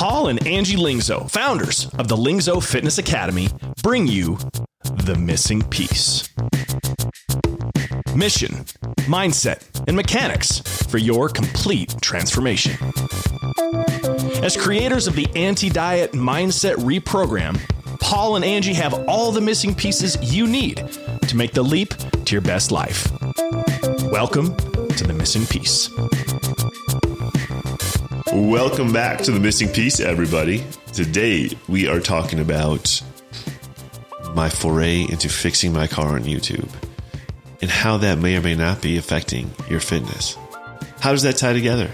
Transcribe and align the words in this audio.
Paul 0.00 0.28
and 0.28 0.46
Angie 0.46 0.78
Lingzo, 0.78 1.30
founders 1.30 1.84
of 1.98 2.08
the 2.08 2.16
Lingzo 2.16 2.64
Fitness 2.64 2.96
Academy, 2.96 3.50
bring 3.82 4.06
you 4.06 4.38
The 5.04 5.14
Missing 5.14 5.64
Piece. 5.64 6.26
Mission, 8.14 8.64
mindset, 9.10 9.62
and 9.86 9.94
mechanics 9.94 10.60
for 10.86 10.96
your 10.96 11.28
complete 11.28 11.94
transformation. 12.00 12.78
As 14.42 14.56
creators 14.56 15.06
of 15.06 15.16
the 15.16 15.28
Anti 15.36 15.68
Diet 15.68 16.12
Mindset 16.12 16.76
Reprogram, 16.76 17.60
Paul 18.00 18.36
and 18.36 18.44
Angie 18.44 18.72
have 18.72 18.94
all 19.06 19.32
the 19.32 19.42
missing 19.42 19.74
pieces 19.74 20.16
you 20.22 20.46
need 20.46 20.76
to 21.28 21.36
make 21.36 21.52
the 21.52 21.62
leap 21.62 21.92
to 22.24 22.34
your 22.34 22.40
best 22.40 22.72
life. 22.72 23.06
Welcome 24.10 24.56
to 24.56 25.04
The 25.06 25.12
Missing 25.14 25.44
Piece. 25.48 25.90
Welcome 28.32 28.92
back 28.92 29.22
to 29.22 29.32
The 29.32 29.40
Missing 29.40 29.70
Piece, 29.70 29.98
everybody. 29.98 30.64
Today 30.92 31.50
we 31.68 31.88
are 31.88 31.98
talking 31.98 32.38
about 32.38 33.02
my 34.36 34.48
foray 34.48 35.00
into 35.00 35.28
fixing 35.28 35.72
my 35.72 35.88
car 35.88 36.14
on 36.14 36.22
YouTube 36.22 36.68
and 37.60 37.68
how 37.68 37.96
that 37.96 38.18
may 38.18 38.36
or 38.36 38.40
may 38.40 38.54
not 38.54 38.80
be 38.80 38.98
affecting 38.98 39.50
your 39.68 39.80
fitness. 39.80 40.36
How 41.00 41.10
does 41.10 41.22
that 41.22 41.38
tie 41.38 41.52
together? 41.52 41.90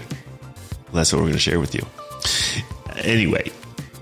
Well, 0.69 0.93
that's 0.93 1.11
what 1.11 1.19
we're 1.19 1.29
going 1.29 1.33
to 1.33 1.39
share 1.39 1.59
with 1.59 1.73
you. 1.73 1.83
Anyway, 2.97 3.51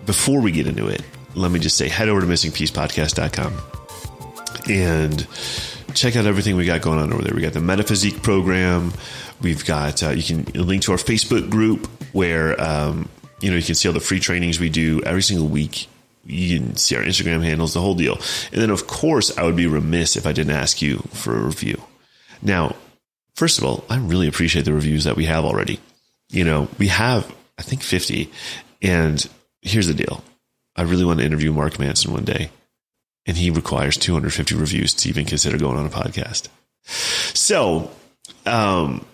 before 0.05 0.41
we 0.41 0.51
get 0.51 0.67
into 0.67 0.87
it, 0.87 1.03
let 1.35 1.51
me 1.51 1.59
just 1.59 1.77
say 1.77 1.87
head 1.87 2.09
over 2.09 2.19
to 2.19 2.27
missingpiecepodcast.com 2.27 3.53
and 4.69 5.25
check 5.95 6.17
out 6.17 6.25
everything 6.25 6.57
we 6.57 6.65
got 6.65 6.81
going 6.81 6.99
on 6.99 7.13
over 7.13 7.21
there. 7.23 7.33
We 7.33 7.41
got 7.41 7.53
the 7.53 7.61
Metaphysique 7.61 8.21
program. 8.21 8.91
We've 9.41 9.63
got, 9.65 10.03
uh, 10.03 10.09
you 10.09 10.23
can 10.23 10.43
link 10.67 10.83
to 10.83 10.91
our 10.91 10.97
Facebook 10.97 11.49
group 11.49 11.87
where, 12.15 12.59
um, 12.61 13.09
you 13.41 13.51
know, 13.51 13.57
you 13.57 13.63
can 13.63 13.75
see 13.75 13.89
all 13.89 13.93
the 13.93 13.99
free 13.99 14.21
trainings 14.21 14.57
we 14.57 14.69
do 14.69 15.01
every 15.01 15.21
single 15.21 15.49
week. 15.49 15.87
You 16.25 16.57
can 16.57 16.77
see 16.77 16.95
our 16.95 17.03
Instagram 17.03 17.43
handles, 17.43 17.73
the 17.73 17.81
whole 17.81 17.93
deal. 17.93 18.17
And 18.53 18.61
then, 18.61 18.69
of 18.69 18.87
course, 18.87 19.37
I 19.37 19.43
would 19.43 19.57
be 19.57 19.67
remiss 19.67 20.15
if 20.15 20.25
I 20.25 20.31
didn't 20.31 20.55
ask 20.55 20.81
you 20.81 20.99
for 21.11 21.35
a 21.35 21.43
review. 21.43 21.81
Now, 22.41 22.77
first 23.35 23.57
of 23.57 23.65
all, 23.65 23.83
I 23.89 23.97
really 23.97 24.29
appreciate 24.29 24.63
the 24.63 24.71
reviews 24.71 25.03
that 25.03 25.17
we 25.17 25.25
have 25.25 25.43
already. 25.43 25.81
You 26.29 26.45
know, 26.45 26.69
we 26.79 26.87
have, 26.87 27.29
I 27.59 27.63
think, 27.63 27.83
50. 27.83 28.31
And 28.81 29.27
here's 29.61 29.87
the 29.87 29.93
deal 29.93 30.23
I 30.77 30.83
really 30.83 31.03
want 31.03 31.19
to 31.19 31.25
interview 31.25 31.51
Mark 31.51 31.79
Manson 31.79 32.13
one 32.13 32.23
day, 32.23 32.49
and 33.25 33.35
he 33.35 33.49
requires 33.49 33.97
250 33.97 34.55
reviews 34.55 34.93
to 34.93 35.09
even 35.09 35.25
consider 35.25 35.57
going 35.57 35.77
on 35.77 35.85
a 35.85 35.89
podcast. 35.89 36.47
So, 37.35 37.91
um, 38.45 39.05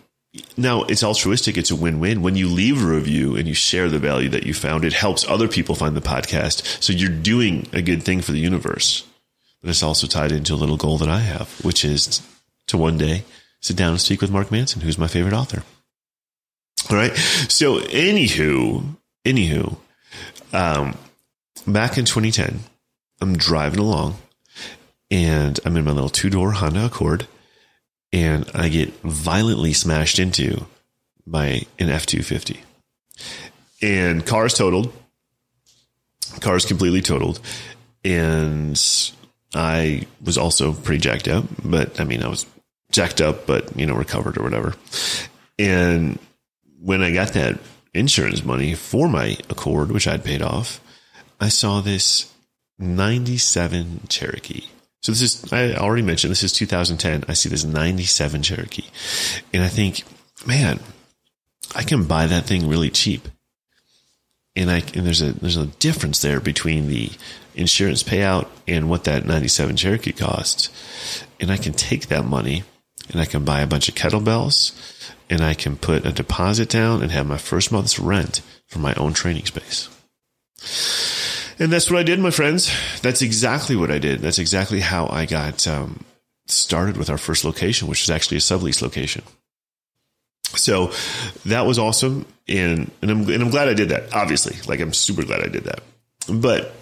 now 0.55 0.83
it's 0.83 1.03
altruistic. 1.03 1.57
It's 1.57 1.71
a 1.71 1.75
win-win. 1.75 2.21
When 2.21 2.35
you 2.35 2.47
leave 2.47 2.81
a 2.81 2.87
review 2.87 3.35
and 3.35 3.47
you 3.47 3.53
share 3.53 3.89
the 3.89 3.99
value 3.99 4.29
that 4.29 4.45
you 4.45 4.53
found, 4.53 4.85
it 4.85 4.93
helps 4.93 5.27
other 5.27 5.47
people 5.47 5.75
find 5.75 5.95
the 5.95 6.01
podcast. 6.01 6.81
So 6.81 6.93
you're 6.93 7.09
doing 7.09 7.67
a 7.73 7.81
good 7.81 8.03
thing 8.03 8.21
for 8.21 8.31
the 8.31 8.39
universe. 8.39 9.05
But 9.61 9.69
it's 9.69 9.83
also 9.83 10.07
tied 10.07 10.31
into 10.31 10.53
a 10.53 10.55
little 10.55 10.77
goal 10.77 10.97
that 10.99 11.09
I 11.09 11.19
have, 11.19 11.49
which 11.63 11.83
is 11.83 12.21
to 12.67 12.77
one 12.77 12.97
day 12.97 13.23
sit 13.59 13.75
down 13.75 13.91
and 13.91 14.01
speak 14.01 14.21
with 14.21 14.31
Mark 14.31 14.51
Manson, 14.51 14.81
who's 14.81 14.97
my 14.97 15.07
favorite 15.07 15.33
author. 15.33 15.63
All 16.89 16.95
right. 16.95 17.15
So 17.15 17.79
anywho, 17.79 18.95
anywho, 19.25 19.77
um, 20.53 20.97
back 21.67 21.97
in 21.97 22.05
2010, 22.05 22.61
I'm 23.19 23.37
driving 23.37 23.79
along 23.79 24.15
and 25.11 25.59
I'm 25.65 25.77
in 25.77 25.85
my 25.85 25.91
little 25.91 26.09
two 26.09 26.29
door 26.29 26.53
Honda 26.53 26.85
Accord 26.85 27.27
and 28.13 28.49
I 28.53 28.69
get 28.69 28.93
violently 29.01 29.73
smashed 29.73 30.19
into 30.19 30.65
by 31.25 31.65
an 31.79 31.89
F 31.89 32.05
250. 32.05 32.61
And 33.81 34.25
car 34.25 34.45
is 34.45 34.53
totaled. 34.53 34.93
Car 36.39 36.55
is 36.55 36.65
completely 36.65 37.01
totaled. 37.01 37.39
And 38.03 38.79
I 39.53 40.07
was 40.23 40.37
also 40.37 40.73
pretty 40.73 40.99
jacked 41.01 41.27
up, 41.27 41.45
but 41.63 41.99
I 41.99 42.03
mean, 42.03 42.23
I 42.23 42.27
was 42.27 42.45
jacked 42.91 43.21
up, 43.21 43.45
but, 43.47 43.77
you 43.77 43.85
know, 43.85 43.95
recovered 43.95 44.37
or 44.37 44.43
whatever. 44.43 44.75
And 45.57 46.19
when 46.79 47.01
I 47.01 47.13
got 47.13 47.33
that 47.33 47.59
insurance 47.93 48.43
money 48.43 48.73
for 48.73 49.07
my 49.07 49.37
Accord, 49.49 49.91
which 49.91 50.07
I'd 50.07 50.23
paid 50.23 50.41
off, 50.41 50.81
I 51.39 51.49
saw 51.49 51.81
this 51.81 52.31
97 52.79 54.01
Cherokee. 54.09 54.67
So 55.01 55.11
this 55.11 55.21
is, 55.21 55.51
I 55.51 55.73
already 55.73 56.03
mentioned, 56.03 56.31
this 56.31 56.43
is 56.43 56.53
2010. 56.53 57.25
I 57.27 57.33
see 57.33 57.49
this 57.49 57.63
97 57.63 58.43
Cherokee. 58.43 58.85
And 59.51 59.63
I 59.63 59.67
think, 59.67 60.03
man, 60.45 60.79
I 61.75 61.83
can 61.83 62.05
buy 62.05 62.27
that 62.27 62.45
thing 62.45 62.67
really 62.67 62.91
cheap. 62.91 63.27
And 64.55 64.69
I, 64.69 64.83
and 64.93 65.05
there's 65.05 65.21
a, 65.21 65.31
there's 65.31 65.57
a 65.57 65.67
difference 65.67 66.21
there 66.21 66.39
between 66.39 66.87
the 66.87 67.11
insurance 67.55 68.03
payout 68.03 68.47
and 68.67 68.89
what 68.89 69.05
that 69.05 69.25
97 69.25 69.75
Cherokee 69.77 70.11
costs. 70.11 70.69
And 71.39 71.51
I 71.51 71.57
can 71.57 71.73
take 71.73 72.07
that 72.07 72.25
money 72.25 72.63
and 73.09 73.19
I 73.19 73.25
can 73.25 73.43
buy 73.43 73.61
a 73.61 73.67
bunch 73.67 73.89
of 73.89 73.95
kettlebells 73.95 74.73
and 75.29 75.41
I 75.41 75.53
can 75.53 75.77
put 75.77 76.05
a 76.05 76.11
deposit 76.11 76.69
down 76.69 77.01
and 77.01 77.11
have 77.11 77.25
my 77.25 77.37
first 77.37 77.71
month's 77.71 77.97
rent 77.97 78.41
for 78.67 78.79
my 78.79 78.93
own 78.95 79.13
training 79.13 79.45
space. 79.45 79.89
And 81.61 81.71
that's 81.71 81.91
what 81.91 81.99
I 81.99 82.03
did, 82.03 82.19
my 82.19 82.31
friends. 82.31 82.71
That's 83.03 83.21
exactly 83.21 83.75
what 83.75 83.91
I 83.91 83.99
did. 83.99 84.21
That's 84.21 84.39
exactly 84.39 84.79
how 84.79 85.05
I 85.05 85.27
got 85.27 85.67
um, 85.67 86.03
started 86.47 86.97
with 86.97 87.07
our 87.11 87.19
first 87.19 87.45
location, 87.45 87.87
which 87.87 88.01
is 88.01 88.09
actually 88.09 88.37
a 88.37 88.39
sublease 88.39 88.81
location. 88.81 89.21
So 90.55 90.91
that 91.45 91.67
was 91.67 91.77
awesome, 91.77 92.25
and 92.47 92.89
and 93.03 93.11
I'm 93.11 93.29
and 93.29 93.43
I'm 93.43 93.51
glad 93.51 93.67
I 93.67 93.75
did 93.75 93.89
that. 93.89 94.11
Obviously, 94.11 94.57
like 94.67 94.79
I'm 94.79 94.91
super 94.91 95.23
glad 95.23 95.41
I 95.41 95.49
did 95.49 95.65
that. 95.65 95.81
But 96.27 96.73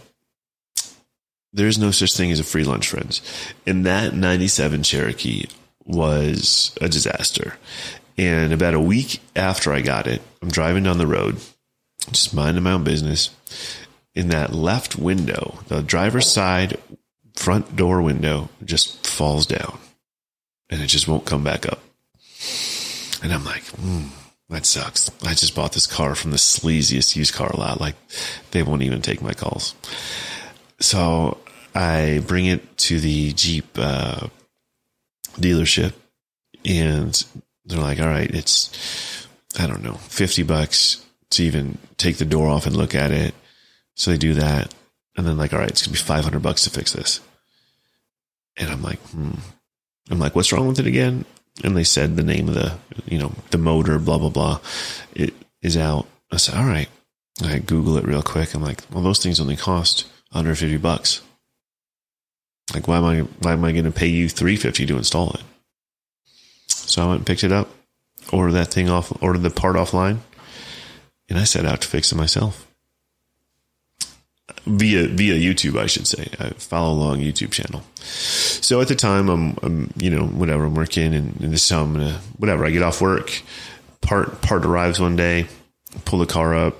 there's 1.52 1.78
no 1.78 1.92
such 1.92 2.16
thing 2.16 2.32
as 2.32 2.40
a 2.40 2.46
free 2.46 2.64
lunch, 2.64 2.88
friends. 2.88 3.22
And 3.68 3.86
that 3.86 4.16
'97 4.16 4.84
Cherokee 4.84 5.48
was 5.84 6.74
a 6.80 6.88
disaster. 6.88 7.58
And 8.18 8.54
about 8.54 8.76
a 8.76 8.80
week 8.80 9.20
after 9.36 9.74
I 9.74 9.82
got 9.82 10.08
it, 10.08 10.22
I'm 10.42 10.50
driving 10.50 10.84
down 10.84 11.00
the 11.00 11.08
road, 11.08 11.36
just 12.12 12.34
minding 12.34 12.64
my 12.64 12.72
own 12.72 12.86
business, 12.86 13.30
in 14.20 14.28
that 14.28 14.54
left 14.54 14.98
window, 14.98 15.60
the 15.70 15.82
driver's 15.82 16.30
side 16.30 16.78
front 17.36 17.78
door 17.78 18.02
window 18.02 18.50
just 18.66 19.08
falls 19.08 19.46
down 19.46 19.80
and 20.70 20.82
it 20.82 20.88
just 20.88 21.08
won't 21.08 21.26
come 21.26 21.42
back 21.42 21.66
up. 21.66 21.80
And 23.24 23.32
I'm 23.32 23.46
like, 23.46 23.64
hmm, 23.68 24.08
that 24.50 24.66
sucks. 24.66 25.10
I 25.24 25.36
just 25.36 25.56
bought 25.56 25.72
this 25.72 25.88
car 25.88 26.16
from 26.16 26.32
the 26.32 26.38
sleaziest 26.38 27.16
used 27.16 27.34
car 27.34 27.50
lot. 27.54 27.80
Like 27.80 27.96
they 28.52 28.62
won't 28.62 28.82
even 28.82 29.02
take 29.02 29.22
my 29.22 29.34
calls. 29.34 29.74
So 30.82 31.38
I 31.74 32.22
bring 32.28 32.46
it 32.46 32.78
to 32.80 33.00
the 33.00 33.32
Jeep 33.32 33.68
uh, 33.78 34.28
dealership 35.36 35.94
and 36.66 37.24
they're 37.64 37.80
like, 37.80 38.02
all 38.02 38.08
right, 38.08 38.30
it's, 38.30 39.28
I 39.58 39.66
don't 39.66 39.84
know, 39.84 39.94
50 39.94 40.44
bucks 40.44 41.06
to 41.30 41.44
even 41.44 41.78
take 41.96 42.18
the 42.18 42.26
door 42.26 42.50
off 42.50 42.66
and 42.66 42.76
look 42.76 42.96
at 42.96 43.12
it. 43.12 43.34
So 44.00 44.12
they 44.12 44.18
do 44.18 44.34
that. 44.36 44.74
And 45.18 45.28
then 45.28 45.38
like, 45.38 45.52
all 45.52 45.60
right, 45.60 45.70
it's 45.70 45.86
gonna 45.86 45.92
be 45.92 46.00
500 46.00 46.42
bucks 46.42 46.64
to 46.64 46.70
fix 46.70 46.94
this. 46.94 47.20
And 48.56 48.70
I'm 48.70 48.82
like, 48.82 49.00
hmm. 49.10 49.34
I'm 50.10 50.20
like, 50.20 50.36
what's 50.36 50.54
wrong 50.54 50.68
with 50.68 50.80
it 50.80 50.88
again? 50.88 51.26
And 51.66 51.76
they 51.76 51.84
said 51.84 52.16
the 52.16 52.24
name 52.24 52.48
of 52.48 52.56
the, 52.56 52.78
you 53.06 53.18
know, 53.18 53.34
the 53.52 53.58
motor, 53.58 54.00
blah, 54.00 54.18
blah, 54.18 54.30
blah. 54.30 54.60
It 55.14 55.34
is 55.62 55.76
out. 55.76 56.08
I 56.32 56.38
said, 56.38 56.56
all 56.56 56.66
right. 56.66 56.88
I 57.44 57.60
Google 57.60 57.98
it 57.98 58.06
real 58.06 58.24
quick. 58.24 58.54
I'm 58.54 58.64
like, 58.64 58.82
well, 58.90 59.04
those 59.04 59.22
things 59.22 59.40
only 59.40 59.58
cost 59.58 60.08
150 60.32 60.78
bucks. 60.78 61.22
Like, 62.74 62.88
why 62.88 62.98
am 62.98 63.06
I, 63.06 63.20
why 63.42 63.54
am 63.54 63.66
I 63.66 63.74
going 63.74 63.84
to 63.84 63.92
pay 63.92 64.08
you 64.08 64.30
350 64.30 64.86
to 64.86 64.98
install 64.98 65.32
it? 65.32 65.44
So 66.68 67.04
I 67.04 67.08
went 67.08 67.20
and 67.20 67.28
picked 67.28 67.44
it 67.44 67.52
up, 67.52 67.70
ordered 68.32 68.54
that 68.54 68.72
thing 68.74 68.90
off, 68.90 69.12
ordered 69.22 69.44
the 69.44 69.50
part 69.50 69.76
offline, 69.76 70.20
and 71.28 71.38
I 71.38 71.44
set 71.44 71.66
out 71.66 71.82
to 71.82 71.88
fix 71.88 72.12
it 72.12 72.16
myself 72.16 72.69
via 74.66 75.08
via 75.08 75.36
YouTube, 75.36 75.80
I 75.80 75.88
should 75.88 76.08
say. 76.08 76.28
I 76.40 76.50
follow 76.52 76.94
along 76.94 77.20
YouTube 77.20 77.52
channel. 77.52 77.84
So 77.96 78.82
at 78.82 78.88
the 78.88 78.96
time, 78.96 79.30
I'm, 79.30 79.58
I'm 79.62 79.94
you 79.98 80.10
know 80.10 80.26
whatever 80.26 80.66
I'm 80.66 80.76
working, 80.76 81.14
and, 81.14 81.40
and 81.42 81.54
this 81.54 81.64
is 81.64 81.70
how 81.70 81.84
I'm 81.84 81.94
gonna 81.94 82.20
whatever. 82.38 82.66
I 82.66 82.72
get 82.72 82.84
off 82.84 83.02
work, 83.02 83.42
part 84.02 84.42
part 84.42 84.66
arrives 84.66 85.00
one 85.00 85.16
day, 85.16 85.48
pull 86.06 86.20
the 86.20 86.26
car 86.26 86.56
up, 86.56 86.78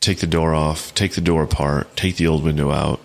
take 0.00 0.18
the 0.18 0.26
door 0.26 0.54
off, 0.54 0.94
take 0.94 1.12
the 1.12 1.20
door 1.20 1.42
apart, 1.42 1.96
take 1.96 2.16
the 2.16 2.26
old 2.26 2.44
window 2.44 2.70
out, 2.70 3.00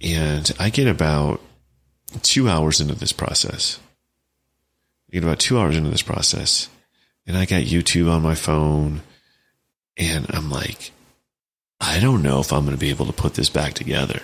and 0.00 0.50
I 0.58 0.70
get 0.70 0.88
about 0.88 1.40
two 2.22 2.48
hours 2.48 2.80
into 2.80 2.94
this 2.94 3.12
process. 3.12 3.78
I 5.08 5.14
get 5.14 5.24
about 5.24 5.40
two 5.40 5.58
hours 5.58 5.76
into 5.76 5.90
this 5.90 6.02
process, 6.02 6.68
and 7.26 7.36
I 7.36 7.44
got 7.44 7.62
YouTube 7.62 8.10
on 8.10 8.22
my 8.22 8.34
phone, 8.34 9.02
and 9.96 10.26
I'm 10.30 10.50
like 10.50 10.92
I 11.80 11.98
don't 11.98 12.22
know 12.22 12.40
if 12.40 12.52
I'm 12.52 12.64
going 12.64 12.76
to 12.76 12.80
be 12.80 12.90
able 12.90 13.06
to 13.06 13.12
put 13.12 13.34
this 13.34 13.48
back 13.48 13.72
together. 13.74 14.20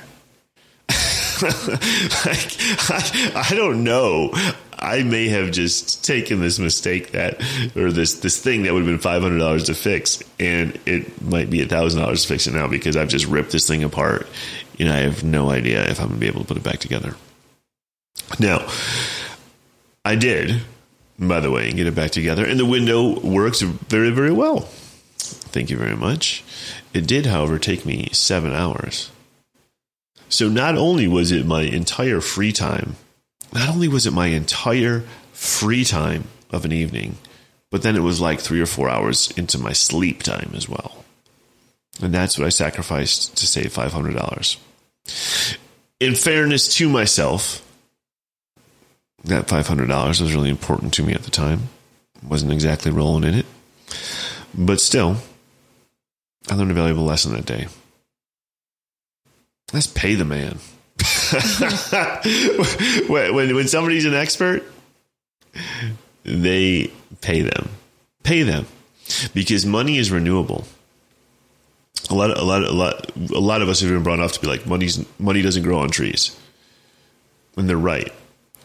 like, 1.42 2.52
I, 2.88 3.44
I 3.48 3.54
don't 3.54 3.84
know. 3.84 4.30
I 4.78 5.02
may 5.02 5.28
have 5.28 5.52
just 5.52 6.04
taken 6.04 6.40
this 6.40 6.58
mistake 6.58 7.12
that, 7.12 7.42
or 7.74 7.92
this 7.92 8.20
this 8.20 8.40
thing 8.40 8.62
that 8.62 8.72
would 8.72 8.80
have 8.80 8.86
been 8.86 8.98
five 8.98 9.22
hundred 9.22 9.38
dollars 9.38 9.64
to 9.64 9.74
fix, 9.74 10.22
and 10.38 10.78
it 10.86 11.20
might 11.22 11.50
be 11.50 11.62
a 11.62 11.66
thousand 11.66 12.00
dollars 12.00 12.22
to 12.22 12.28
fix 12.28 12.46
it 12.46 12.54
now 12.54 12.68
because 12.68 12.96
I've 12.96 13.08
just 13.08 13.26
ripped 13.26 13.52
this 13.52 13.66
thing 13.66 13.84
apart, 13.84 14.26
and 14.78 14.88
I 14.88 14.98
have 14.98 15.24
no 15.24 15.50
idea 15.50 15.82
if 15.88 16.00
I'm 16.00 16.08
gonna 16.08 16.20
be 16.20 16.26
able 16.26 16.42
to 16.42 16.46
put 16.46 16.56
it 16.56 16.62
back 16.62 16.78
together. 16.78 17.16
Now, 18.38 18.66
I 20.04 20.16
did, 20.16 20.62
by 21.18 21.40
the 21.40 21.50
way, 21.50 21.72
get 21.72 21.86
it 21.86 21.94
back 21.94 22.10
together, 22.10 22.44
and 22.44 22.60
the 22.60 22.66
window 22.66 23.18
works 23.20 23.62
very 23.62 24.10
very 24.10 24.32
well. 24.32 24.68
Thank 25.50 25.70
you 25.70 25.76
very 25.76 25.96
much. 25.96 26.44
It 26.92 27.06
did, 27.06 27.26
however, 27.26 27.58
take 27.58 27.86
me 27.86 28.08
seven 28.12 28.52
hours. 28.52 29.10
So 30.28 30.48
not 30.48 30.76
only 30.76 31.06
was 31.06 31.30
it 31.32 31.46
my 31.46 31.62
entire 31.62 32.20
free 32.20 32.52
time 32.52 32.96
not 33.52 33.68
only 33.68 33.88
was 33.88 34.06
it 34.06 34.12
my 34.12 34.26
entire 34.26 35.00
free 35.32 35.84
time 35.84 36.24
of 36.50 36.64
an 36.64 36.72
evening, 36.72 37.16
but 37.70 37.82
then 37.82 37.96
it 37.96 38.02
was 38.02 38.20
like 38.20 38.40
three 38.40 38.60
or 38.60 38.66
four 38.66 38.88
hours 38.88 39.30
into 39.32 39.58
my 39.58 39.72
sleep 39.72 40.22
time 40.22 40.52
as 40.54 40.68
well. 40.68 41.04
And 42.02 42.12
that's 42.12 42.38
what 42.38 42.46
I 42.46 42.50
sacrificed 42.50 43.36
to 43.38 43.46
save 43.46 43.72
$500. 43.72 44.58
In 46.00 46.14
fairness 46.14 46.74
to 46.76 46.88
myself, 46.88 47.62
that 49.24 49.46
$500 49.46 50.20
was 50.20 50.34
really 50.34 50.50
important 50.50 50.92
to 50.94 51.02
me 51.02 51.14
at 51.14 51.22
the 51.22 51.30
time. 51.30 51.70
Wasn't 52.22 52.52
exactly 52.52 52.90
rolling 52.90 53.24
in 53.24 53.34
it. 53.34 53.46
But 54.54 54.80
still, 54.80 55.16
I 56.48 56.54
learned 56.54 56.70
a 56.70 56.74
valuable 56.74 57.04
lesson 57.04 57.32
that 57.32 57.46
day. 57.46 57.66
Let's 59.72 59.86
pay 59.86 60.14
the 60.14 60.24
man. 60.24 60.58
when, 63.08 63.54
when 63.54 63.68
somebody's 63.68 64.04
an 64.04 64.14
expert, 64.14 64.62
they 66.22 66.90
pay 67.20 67.42
them, 67.42 67.68
pay 68.22 68.42
them, 68.42 68.66
because 69.34 69.66
money 69.66 69.98
is 69.98 70.10
renewable. 70.10 70.64
A 72.10 72.14
lot, 72.14 72.36
a 72.38 72.42
lot, 72.44 72.62
a 72.62 72.72
lot, 72.72 73.10
a 73.34 73.40
lot 73.40 73.62
of 73.62 73.68
us 73.68 73.80
have 73.80 73.90
been 73.90 74.04
brought 74.04 74.20
up 74.20 74.30
to 74.32 74.40
be 74.40 74.46
like, 74.46 74.66
money's 74.66 75.04
money 75.18 75.42
doesn't 75.42 75.64
grow 75.64 75.78
on 75.78 75.90
trees, 75.90 76.38
and 77.56 77.68
they're 77.68 77.76
right. 77.76 78.12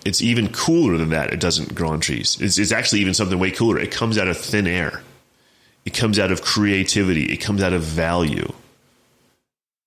It's 0.06 0.22
even 0.22 0.50
cooler 0.50 0.98
than 0.98 1.10
that. 1.10 1.32
It 1.34 1.40
doesn't 1.40 1.76
grow 1.76 1.90
on 1.90 2.00
trees. 2.00 2.40
It's, 2.42 2.58
it's 2.58 2.72
actually 2.72 3.02
even 3.02 3.14
something 3.14 3.38
way 3.38 3.52
cooler. 3.52 3.78
It 3.80 3.92
comes 3.92 4.18
out 4.18 4.28
of 4.28 4.38
thin 4.38 4.68
air. 4.68 5.02
It 5.86 5.94
comes 5.94 6.20
out 6.20 6.32
of 6.32 6.42
creativity. 6.42 7.26
It 7.26 7.38
comes 7.38 7.64
out 7.64 7.74
of 7.74 7.82
value. 7.82 8.54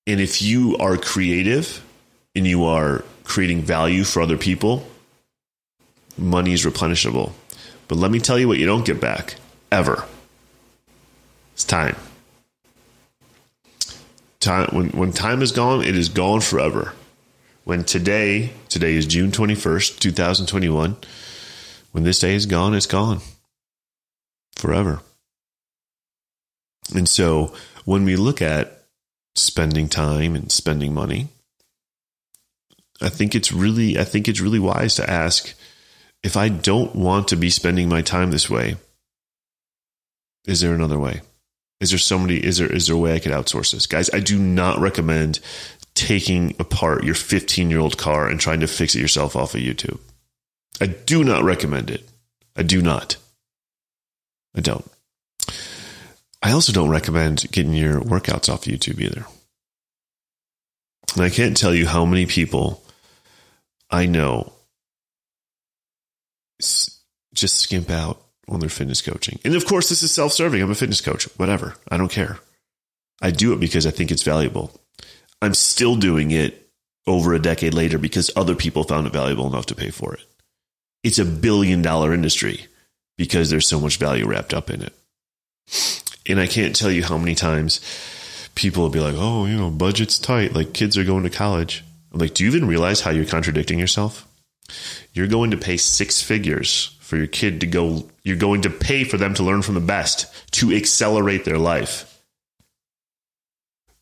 And 0.06 0.20
if 0.20 0.42
you 0.42 0.76
are 0.78 0.96
creative 0.96 1.84
and 2.34 2.46
you 2.46 2.64
are 2.64 3.04
creating 3.22 3.62
value 3.62 4.04
for 4.04 4.20
other 4.20 4.36
people, 4.36 4.86
money 6.18 6.52
is 6.52 6.64
replenishable. 6.64 7.32
But 7.88 7.98
let 7.98 8.10
me 8.10 8.18
tell 8.20 8.38
you 8.38 8.48
what 8.48 8.58
you 8.58 8.66
don't 8.66 8.84
get 8.84 9.00
back 9.00 9.36
ever. 9.70 10.04
It's 11.52 11.64
time. 11.64 11.96
Time 14.40 14.68
when 14.72 14.90
when 14.90 15.12
time 15.12 15.40
is 15.40 15.52
gone, 15.52 15.82
it 15.82 15.96
is 15.96 16.08
gone 16.08 16.40
forever. 16.40 16.92
When 17.64 17.82
today, 17.82 18.50
today 18.68 18.94
is 18.94 19.06
June 19.06 19.30
21st, 19.30 19.98
2021, 19.98 20.96
when 21.92 22.04
this 22.04 22.18
day 22.18 22.34
is 22.34 22.44
gone, 22.44 22.74
it's 22.74 22.86
gone. 22.86 23.20
Forever. 24.56 25.00
And 26.94 27.08
so 27.08 27.54
when 27.84 28.04
we 28.04 28.16
look 28.16 28.40
at 28.40 28.84
spending 29.34 29.88
time 29.88 30.34
and 30.34 30.50
spending 30.50 30.94
money, 30.94 31.28
I 33.00 33.08
think 33.08 33.34
it's 33.34 33.52
really 33.52 33.98
I 33.98 34.04
think 34.04 34.28
it's 34.28 34.40
really 34.40 34.60
wise 34.60 34.94
to 34.96 35.10
ask 35.10 35.54
if 36.22 36.36
I 36.36 36.48
don't 36.48 36.94
want 36.94 37.28
to 37.28 37.36
be 37.36 37.50
spending 37.50 37.88
my 37.88 38.00
time 38.00 38.30
this 38.30 38.48
way, 38.48 38.76
is 40.46 40.60
there 40.60 40.74
another 40.74 40.98
way? 40.98 41.20
Is 41.80 41.90
there 41.90 41.98
somebody 41.98 42.44
is 42.44 42.58
there 42.58 42.72
is 42.72 42.86
there 42.86 42.96
a 42.96 42.98
way 42.98 43.14
I 43.14 43.18
could 43.18 43.32
outsource 43.32 43.72
this? 43.72 43.86
Guys, 43.86 44.08
I 44.12 44.20
do 44.20 44.38
not 44.38 44.78
recommend 44.78 45.40
taking 45.94 46.56
apart 46.58 47.04
your 47.04 47.14
15-year-old 47.14 47.98
car 47.98 48.28
and 48.28 48.40
trying 48.40 48.60
to 48.60 48.66
fix 48.66 48.94
it 48.94 49.00
yourself 49.00 49.36
off 49.36 49.54
of 49.54 49.60
YouTube. 49.60 50.00
I 50.80 50.86
do 50.86 51.22
not 51.22 51.44
recommend 51.44 51.90
it. 51.90 52.08
I 52.56 52.62
do 52.62 52.82
not. 52.82 53.16
I 54.56 54.60
don't. 54.60 54.88
I 56.44 56.52
also 56.52 56.72
don't 56.72 56.90
recommend 56.90 57.50
getting 57.52 57.72
your 57.72 58.00
workouts 58.00 58.52
off 58.52 58.66
YouTube 58.66 59.00
either. 59.00 59.24
And 61.14 61.24
I 61.24 61.30
can't 61.30 61.56
tell 61.56 61.74
you 61.74 61.86
how 61.86 62.04
many 62.04 62.26
people 62.26 62.84
I 63.90 64.04
know 64.04 64.52
just 66.60 67.56
skimp 67.56 67.88
out 67.88 68.20
on 68.46 68.60
their 68.60 68.68
fitness 68.68 69.00
coaching. 69.00 69.38
And 69.42 69.54
of 69.54 69.64
course, 69.64 69.88
this 69.88 70.02
is 70.02 70.12
self 70.12 70.32
serving. 70.32 70.60
I'm 70.60 70.70
a 70.70 70.74
fitness 70.74 71.00
coach, 71.00 71.24
whatever. 71.38 71.76
I 71.88 71.96
don't 71.96 72.12
care. 72.12 72.38
I 73.22 73.30
do 73.30 73.54
it 73.54 73.60
because 73.60 73.86
I 73.86 73.90
think 73.90 74.10
it's 74.10 74.22
valuable. 74.22 74.70
I'm 75.40 75.54
still 75.54 75.96
doing 75.96 76.30
it 76.30 76.68
over 77.06 77.32
a 77.32 77.40
decade 77.40 77.72
later 77.72 77.96
because 77.96 78.30
other 78.36 78.54
people 78.54 78.84
found 78.84 79.06
it 79.06 79.14
valuable 79.14 79.46
enough 79.46 79.66
to 79.66 79.74
pay 79.74 79.88
for 79.88 80.12
it. 80.12 80.24
It's 81.02 81.18
a 81.18 81.24
billion 81.24 81.80
dollar 81.80 82.12
industry 82.12 82.66
because 83.16 83.48
there's 83.48 83.66
so 83.66 83.80
much 83.80 83.96
value 83.96 84.26
wrapped 84.26 84.52
up 84.52 84.68
in 84.68 84.82
it. 84.82 84.92
And 86.26 86.40
I 86.40 86.46
can't 86.46 86.74
tell 86.74 86.90
you 86.90 87.02
how 87.02 87.18
many 87.18 87.34
times 87.34 87.80
people 88.54 88.82
will 88.82 88.90
be 88.90 89.00
like, 89.00 89.14
oh, 89.16 89.46
you 89.46 89.56
know, 89.56 89.70
budget's 89.70 90.18
tight. 90.18 90.54
Like 90.54 90.72
kids 90.72 90.96
are 90.96 91.04
going 91.04 91.24
to 91.24 91.30
college. 91.30 91.84
I'm 92.12 92.18
like, 92.18 92.34
do 92.34 92.44
you 92.44 92.50
even 92.50 92.68
realize 92.68 93.00
how 93.00 93.10
you're 93.10 93.24
contradicting 93.24 93.78
yourself? 93.78 94.26
You're 95.12 95.26
going 95.26 95.50
to 95.50 95.56
pay 95.56 95.76
six 95.76 96.22
figures 96.22 96.96
for 97.00 97.16
your 97.16 97.26
kid 97.26 97.60
to 97.60 97.66
go, 97.66 98.08
you're 98.22 98.36
going 98.36 98.62
to 98.62 98.70
pay 98.70 99.04
for 99.04 99.18
them 99.18 99.34
to 99.34 99.42
learn 99.42 99.62
from 99.62 99.74
the 99.74 99.80
best 99.80 100.52
to 100.52 100.74
accelerate 100.74 101.44
their 101.44 101.58
life. 101.58 102.22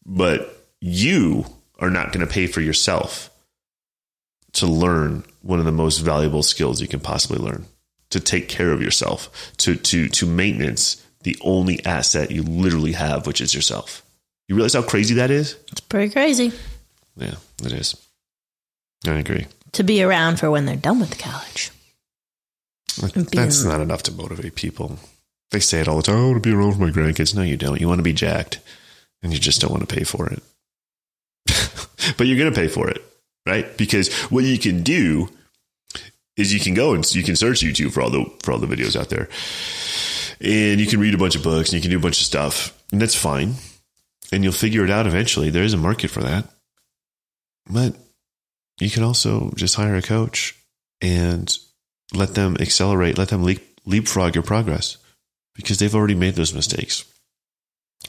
But 0.07 0.67
you 0.81 1.47
are 1.79 1.91
not 1.91 2.13
going 2.13 2.25
to 2.25 2.33
pay 2.33 2.47
for 2.47 2.61
yourself 2.61 3.31
to 4.53 4.67
learn 4.67 5.25
one 5.41 5.59
of 5.59 5.65
the 5.65 5.73
most 5.73 5.99
valuable 5.99 6.43
skills 6.43 6.81
you 6.81 6.89
can 6.89 7.01
possibly 7.01 7.39
learn 7.39 7.67
to 8.11 8.21
take 8.21 8.49
care 8.49 8.71
of 8.71 8.83
yourself, 8.83 9.53
to, 9.57 9.75
to, 9.75 10.09
to 10.09 10.27
maintenance 10.27 11.02
the 11.23 11.37
only 11.43 11.85
asset 11.85 12.31
you 12.31 12.43
literally 12.43 12.93
have, 12.93 13.27
which 13.27 13.41
is 13.41 13.55
yourself. 13.55 14.03
You 14.49 14.57
realize 14.57 14.75
how 14.75 14.83
crazy 14.83 15.15
that 15.15 15.31
is? 15.31 15.57
It's 15.71 15.81
pretty 15.81 16.13
crazy. 16.13 16.53
Yeah, 17.17 17.35
it 17.63 17.73
is. 17.73 17.97
I 19.07 19.13
agree. 19.13 19.47
To 19.73 19.83
be 19.83 20.03
around 20.03 20.39
for 20.39 20.51
when 20.51 20.67
they're 20.67 20.77
done 20.77 21.01
with 21.01 21.11
the 21.11 21.17
college. 21.17 21.71
That's 22.97 23.65
not 23.65 23.81
enough 23.81 24.03
to 24.05 24.13
motivate 24.13 24.55
people. 24.55 24.99
They 25.51 25.61
say 25.61 25.81
it 25.81 25.89
all 25.89 25.97
the 25.97 26.03
time. 26.03 26.17
I 26.17 26.25
want 26.25 26.43
to 26.43 26.49
be 26.49 26.55
around 26.55 26.75
for 26.75 26.81
my 26.81 26.91
grandkids. 26.91 27.35
No, 27.35 27.43
you 27.43 27.57
don't. 27.57 27.81
You 27.81 27.89
want 27.89 27.99
to 27.99 28.05
be 28.05 28.13
jacked, 28.13 28.61
and 29.23 29.33
you 29.33 29.39
just 29.39 29.61
don't 29.61 29.71
want 29.71 29.89
to 29.89 29.95
pay 29.95 30.05
for 30.05 30.29
it. 30.29 30.43
but 32.17 32.27
you're 32.27 32.39
going 32.39 32.53
to 32.53 32.59
pay 32.59 32.69
for 32.69 32.89
it, 32.89 33.03
right? 33.47 33.77
Because 33.77 34.13
what 34.25 34.45
you 34.45 34.59
can 34.59 34.83
do 34.83 35.29
is 36.37 36.53
you 36.53 36.61
can 36.61 36.75
go 36.75 36.95
and 36.95 37.15
you 37.15 37.23
can 37.23 37.37
search 37.37 37.61
YouTube 37.61 37.93
for 37.93 38.03
all 38.03 38.11
the 38.11 38.25
for 38.43 38.53
all 38.53 38.59
the 38.59 38.67
videos 38.67 38.99
out 38.99 39.11
there, 39.11 39.29
and 40.43 40.81
you 40.81 40.87
can 40.87 41.01
read 41.01 41.15
a 41.15 41.19
bunch 41.19 41.37
of 41.37 41.43
books 41.43 41.71
and 41.71 41.77
you 41.77 41.81
can 41.81 41.91
do 41.91 41.99
a 41.99 42.03
bunch 42.03 42.21
of 42.21 42.27
stuff, 42.27 42.77
and 42.91 43.01
that's 43.01 43.15
fine. 43.15 43.55
And 44.33 44.43
you'll 44.43 44.53
figure 44.53 44.85
it 44.85 44.91
out 44.91 45.07
eventually. 45.07 45.51
There 45.51 45.63
is 45.63 45.75
a 45.75 45.79
market 45.79 46.11
for 46.11 46.23
that. 46.23 46.47
But 47.71 47.95
you 48.81 48.91
can 48.91 49.03
also 49.03 49.53
just 49.55 49.77
hire 49.77 49.95
a 49.95 50.03
coach 50.03 50.57
and 51.01 51.57
let 52.13 52.35
them 52.35 52.57
accelerate, 52.59 53.19
let 53.19 53.29
them 53.29 53.45
leap, 53.45 53.61
leapfrog 53.85 54.35
your 54.35 54.43
progress 54.43 54.97
because 55.55 55.79
they've 55.79 55.95
already 55.95 56.15
made 56.15 56.35
those 56.35 56.55
mistakes. 56.55 57.05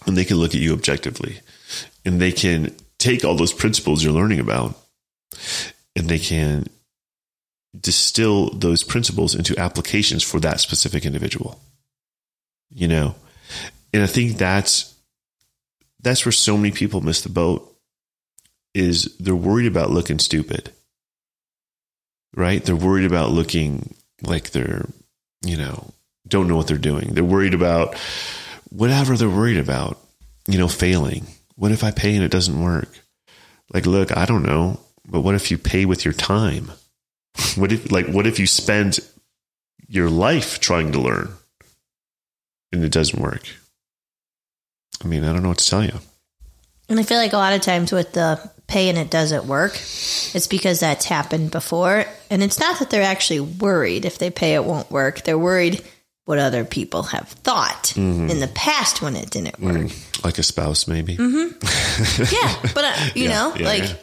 And 0.08 0.18
they 0.18 0.26
can 0.26 0.38
look 0.38 0.56
at 0.56 0.62
you 0.62 0.74
objectively 0.74 1.40
and 2.04 2.20
they 2.20 2.32
can 2.32 2.76
take 2.98 3.24
all 3.24 3.36
those 3.36 3.54
principles 3.54 4.04
you're 4.04 4.14
learning 4.14 4.40
about 4.40 4.76
and 5.96 6.10
they 6.10 6.20
can 6.20 6.68
distill 7.80 8.50
those 8.52 8.84
principles 8.84 9.36
into 9.36 9.58
applications 9.60 10.24
for 10.24 10.40
that 10.40 10.60
specific 10.60 11.06
individual. 11.06 11.60
You 12.74 12.88
know, 12.88 13.16
and 13.94 14.02
I 14.02 14.08
think 14.08 14.38
that's 14.38 14.94
that's 16.02 16.26
where 16.26 16.32
so 16.32 16.58
many 16.58 16.72
people 16.72 17.02
miss 17.02 17.22
the 17.22 17.30
boat 17.30 17.70
is 18.74 19.16
they're 19.18 19.36
worried 19.36 19.68
about 19.68 19.92
looking 19.92 20.20
stupid. 20.20 20.72
Right? 22.36 22.64
They're 22.64 22.76
worried 22.76 23.06
about 23.06 23.32
looking 23.32 23.96
like 24.22 24.52
they're, 24.52 24.88
you 25.46 25.56
know, 25.56 25.94
don't 26.28 26.48
know 26.48 26.56
what 26.56 26.68
they're 26.68 26.78
doing. 26.78 27.14
They're 27.14 27.24
worried 27.24 27.54
about 27.54 27.96
whatever 28.70 29.16
they're 29.16 29.30
worried 29.30 29.58
about, 29.58 30.00
you 30.48 30.58
know, 30.58 30.68
failing. 30.68 31.28
What 31.56 31.72
if 31.72 31.84
I 31.84 31.92
pay 31.92 32.16
and 32.16 32.24
it 32.24 32.32
doesn't 32.32 32.62
work? 32.62 32.90
Like, 33.72 33.86
look, 33.86 34.16
I 34.16 34.26
don't 34.26 34.44
know, 34.44 34.80
but 35.08 35.22
what 35.22 35.36
if 35.36 35.52
you 35.52 35.58
pay 35.58 35.86
with 35.86 36.06
your 36.06 36.14
time? 36.14 36.72
What 37.56 37.72
if, 37.72 37.92
like, 37.92 38.08
what 38.08 38.28
if 38.28 38.40
you 38.40 38.46
spend 38.46 39.00
your 39.88 40.10
life 40.10 40.60
trying 40.60 40.92
to 40.92 41.00
learn 41.00 41.34
and 42.74 42.84
it 42.84 42.92
doesn't 42.92 43.22
work? 43.22 43.44
I 45.04 45.08
mean, 45.08 45.24
I 45.24 45.32
don't 45.32 45.44
know 45.44 45.50
what 45.50 45.60
to 45.60 45.70
tell 45.70 45.84
you. 45.84 45.94
And 46.90 47.00
I 47.00 47.04
feel 47.04 47.18
like 47.18 47.32
a 47.34 47.38
lot 47.38 47.54
of 47.54 47.62
times 47.62 47.92
with 47.92 48.12
the 48.14 48.40
pay 48.68 48.90
and 48.90 48.98
it 48.98 49.10
doesn't 49.10 49.46
work, 49.46 49.74
it's 49.76 50.48
because 50.48 50.80
that's 50.82 51.06
happened 51.06 51.52
before. 51.52 52.06
And 52.30 52.44
it's 52.44 52.60
not 52.60 52.80
that 52.80 52.90
they're 52.90 53.04
actually 53.04 53.40
worried 53.40 54.06
if 54.06 54.18
they 54.18 54.30
pay 54.30 54.56
it 54.56 54.64
won't 54.66 54.92
work. 54.92 55.24
They're 55.24 55.38
worried 55.38 55.82
what 56.26 56.40
other 56.40 56.64
people 56.66 57.04
have 57.04 57.28
thought 57.30 57.94
Mm-hmm. 57.96 58.30
in 58.30 58.40
the 58.40 58.48
past 58.48 59.02
when 59.02 59.16
it 59.16 59.30
didn't 59.30 59.60
work. 59.60 59.92
Like 60.24 60.38
a 60.38 60.44
spouse, 60.44 60.88
maybe. 60.88 61.18
Mm-hmm. 61.18 62.34
Yeah, 62.34 62.72
but 62.74 62.86
uh, 62.86 62.96
you 63.16 63.24
Yeah, 63.26 63.30
know, 63.30 63.56
yeah, 63.56 63.66
like 63.66 63.84
yeah. 63.84 63.96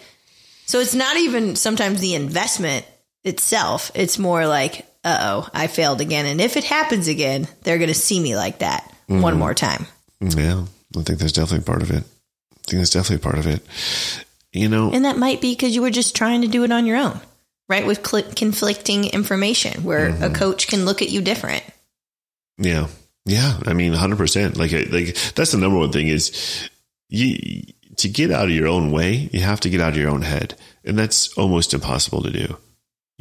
so 0.67 0.81
it's 0.81 0.95
not 0.95 1.17
even 1.17 1.57
sometimes 1.57 2.01
the 2.01 2.15
investment 2.15 2.85
itself. 3.25 3.91
It's 3.95 4.19
more 4.19 4.47
like, 4.47 4.87
uh 5.05 5.19
oh, 5.45 5.49
I 5.55 5.67
failed 5.67 6.01
again, 6.01 6.27
and 6.27 6.41
if 6.41 6.57
it 6.57 6.65
happens 6.65 7.09
again, 7.09 7.49
they're 7.63 7.79
going 7.79 7.89
to 7.89 7.95
see 7.95 8.21
me 8.21 8.37
like 8.37 8.59
that 8.61 8.87
Mm-hmm. 9.09 9.23
one 9.23 9.39
more 9.39 9.55
time. 9.55 9.87
Yeah, 10.21 10.67
I 10.97 11.03
think 11.03 11.19
there's 11.19 11.33
definitely 11.33 11.65
part 11.65 11.83
of 11.83 11.91
it. 11.91 12.05
I 12.05 12.61
think 12.71 12.79
that's 12.81 12.91
definitely 12.91 13.23
part 13.25 13.39
of 13.39 13.47
it. 13.49 13.61
You 14.53 14.69
know, 14.69 14.93
And 14.93 15.05
that 15.05 15.17
might 15.19 15.41
be 15.41 15.53
because 15.53 15.75
you 15.75 15.83
were 15.83 15.91
just 15.91 16.15
trying 16.15 16.43
to 16.43 16.49
do 16.49 16.63
it 16.63 16.71
on 16.71 16.87
your 16.87 16.97
own, 16.97 17.19
right? 17.69 17.85
With 17.85 18.07
cl- 18.07 18.31
conflicting 18.37 19.07
information, 19.07 19.83
where 19.83 20.11
Mm-hmm. 20.11 20.23
a 20.23 20.31
coach 20.31 20.69
can 20.69 20.85
look 20.85 21.03
at 21.03 21.11
you 21.11 21.21
different. 21.23 21.65
Yeah. 22.59 22.87
Yeah. 23.25 23.59
I 23.67 23.73
mean, 23.73 23.93
100%. 23.95 24.57
Like, 24.57 24.71
like 24.93 25.17
that's 25.35 25.51
the 25.53 25.59
number 25.59 25.79
one 25.79 25.91
thing 25.93 26.07
is 26.09 26.69
you, 27.09 27.63
to 27.97 28.09
get 28.09 28.31
out 28.31 28.45
of 28.45 28.51
your 28.51 28.69
own 28.69 28.91
way, 28.93 29.29
you 29.33 29.41
have 29.41 29.61
to 29.61 29.71
get 29.71 29.81
out 29.81 29.93
of 29.93 29.97
your 29.99 30.11
own 30.11 30.23
head. 30.23 30.55
And 30.85 30.97
that's 30.99 31.37
almost 31.37 31.75
impossible 31.75 32.23
to 32.23 32.31
do. 32.31 32.57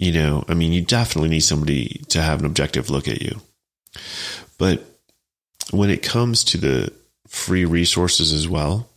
You 0.01 0.13
know, 0.13 0.45
I 0.47 0.53
mean, 0.53 0.71
you 0.71 0.81
definitely 0.81 1.27
need 1.27 1.41
somebody 1.41 2.01
to 2.07 2.21
have 2.21 2.39
an 2.39 2.45
objective 2.45 2.89
look 2.89 3.09
at 3.09 3.21
you. 3.21 3.41
But 4.57 4.81
when 5.71 5.89
it 5.89 6.01
comes 6.01 6.45
to 6.45 6.57
the 6.57 6.93
free 7.27 7.65
resources 7.65 8.31
as 8.31 8.47
well, 8.47 8.87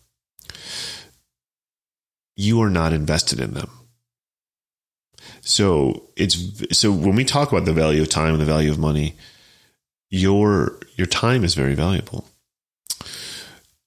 you 2.37 2.63
are 2.63 2.71
not 2.71 2.93
invested 2.93 3.41
in 3.41 3.55
them. 3.55 3.69
So 5.41 6.09
it's 6.15 6.39
so 6.79 6.93
when 6.93 7.17
we 7.17 7.25
talk 7.25 7.51
about 7.51 7.65
the 7.65 7.73
value 7.73 8.03
of 8.03 8.09
time 8.09 8.35
and 8.35 8.41
the 8.41 8.45
value 8.45 8.71
of 8.71 8.79
money, 8.79 9.17
your 10.09 10.79
your 10.95 11.09
time 11.09 11.43
is 11.43 11.57
very 11.57 11.75
valuable. 11.75 12.29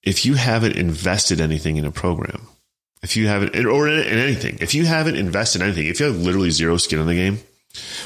If 0.03 0.25
you 0.25 0.33
haven't 0.33 0.75
invested 0.75 1.39
anything 1.39 1.77
in 1.77 1.85
a 1.85 1.91
program, 1.91 2.49
if 3.05 3.15
you 3.15 3.27
haven't 3.27 3.55
or 3.67 3.87
in 3.87 3.99
in 3.99 4.17
anything, 4.17 4.57
if 4.61 4.73
you 4.73 4.83
haven't 4.83 5.15
invested 5.15 5.61
in 5.61 5.67
anything, 5.67 5.85
if 5.85 5.99
you 5.99 6.07
have 6.07 6.17
literally 6.17 6.49
zero 6.49 6.75
skin 6.75 6.99
in 6.99 7.05
the 7.05 7.13
game, 7.13 7.37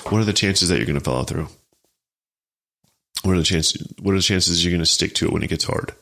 what 0.09 0.19
are 0.19 0.25
the 0.25 0.33
chances 0.33 0.67
that 0.67 0.75
you're 0.75 0.85
going 0.85 0.99
to 0.99 1.03
follow 1.03 1.23
through? 1.23 1.47
What 3.23 3.35
are 3.35 3.37
the 3.37 3.45
chances? 3.45 3.81
What 4.01 4.11
are 4.11 4.17
the 4.17 4.21
chances 4.21 4.63
you're 4.63 4.73
going 4.73 4.81
to 4.81 4.85
stick 4.85 5.13
to 5.15 5.25
it 5.25 5.31
when 5.31 5.41
it 5.41 5.49
gets 5.49 5.63
hard? 5.63 5.93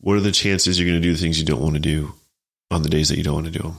What 0.00 0.16
are 0.16 0.20
the 0.20 0.32
chances 0.32 0.80
you're 0.80 0.88
going 0.88 1.00
to 1.00 1.08
do 1.08 1.12
the 1.12 1.18
things 1.20 1.38
you 1.38 1.46
don't 1.46 1.62
want 1.62 1.74
to 1.74 1.80
do 1.80 2.12
on 2.72 2.82
the 2.82 2.88
days 2.88 3.08
that 3.08 3.18
you 3.18 3.22
don't 3.22 3.34
want 3.34 3.46
to 3.46 3.52
do 3.52 3.62
them? 3.62 3.78